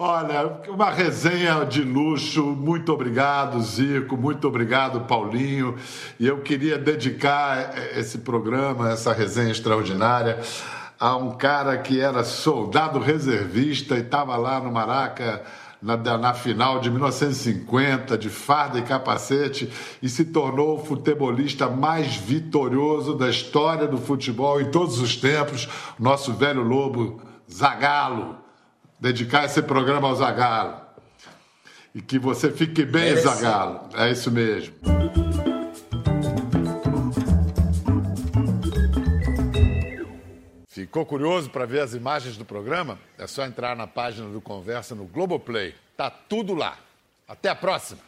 Olha, 0.00 0.60
uma 0.68 0.90
resenha 0.90 1.64
de 1.64 1.82
luxo. 1.82 2.44
Muito 2.44 2.92
obrigado, 2.92 3.60
Zico. 3.60 4.16
Muito 4.16 4.46
obrigado, 4.46 5.00
Paulinho. 5.08 5.74
E 6.20 6.24
eu 6.28 6.38
queria 6.38 6.78
dedicar 6.78 7.74
esse 7.96 8.18
programa, 8.18 8.92
essa 8.92 9.12
resenha 9.12 9.50
extraordinária, 9.50 10.38
a 11.00 11.16
um 11.16 11.32
cara 11.32 11.76
que 11.78 12.00
era 12.00 12.22
soldado 12.22 13.00
reservista 13.00 13.96
e 13.96 14.02
estava 14.02 14.36
lá 14.36 14.60
no 14.60 14.70
Maraca. 14.70 15.42
Na, 15.82 15.96
na, 15.96 16.34
final 16.34 16.80
de 16.80 16.90
1950, 16.90 18.18
de 18.18 18.28
farda 18.28 18.80
e 18.80 18.82
capacete, 18.82 19.72
e 20.02 20.08
se 20.08 20.24
tornou 20.24 20.76
o 20.76 20.84
futebolista 20.84 21.68
mais 21.68 22.16
vitorioso 22.16 23.14
da 23.14 23.28
história 23.28 23.86
do 23.86 23.96
futebol 23.96 24.60
em 24.60 24.72
todos 24.72 25.00
os 25.00 25.16
tempos, 25.16 25.68
nosso 25.96 26.32
velho 26.32 26.62
lobo 26.62 27.22
Zagalo 27.48 28.47
dedicar 28.98 29.44
esse 29.44 29.62
programa 29.62 30.08
ao 30.08 30.14
Zagalo. 30.14 30.80
E 31.94 32.02
que 32.02 32.18
você 32.18 32.50
fique 32.50 32.84
bem, 32.84 33.08
Esse. 33.08 33.22
Zagalo. 33.22 33.88
É 33.94 34.10
isso 34.10 34.30
mesmo. 34.30 34.74
Ficou 40.68 41.04
curioso 41.04 41.50
para 41.50 41.66
ver 41.66 41.80
as 41.80 41.92
imagens 41.92 42.36
do 42.36 42.44
programa? 42.44 42.98
É 43.18 43.26
só 43.26 43.44
entrar 43.44 43.74
na 43.74 43.86
página 43.86 44.28
do 44.28 44.40
Conversa 44.40 44.94
no 44.94 45.04
Globoplay. 45.06 45.74
Tá 45.96 46.10
tudo 46.10 46.54
lá. 46.54 46.78
Até 47.26 47.48
a 47.48 47.54
próxima. 47.54 48.07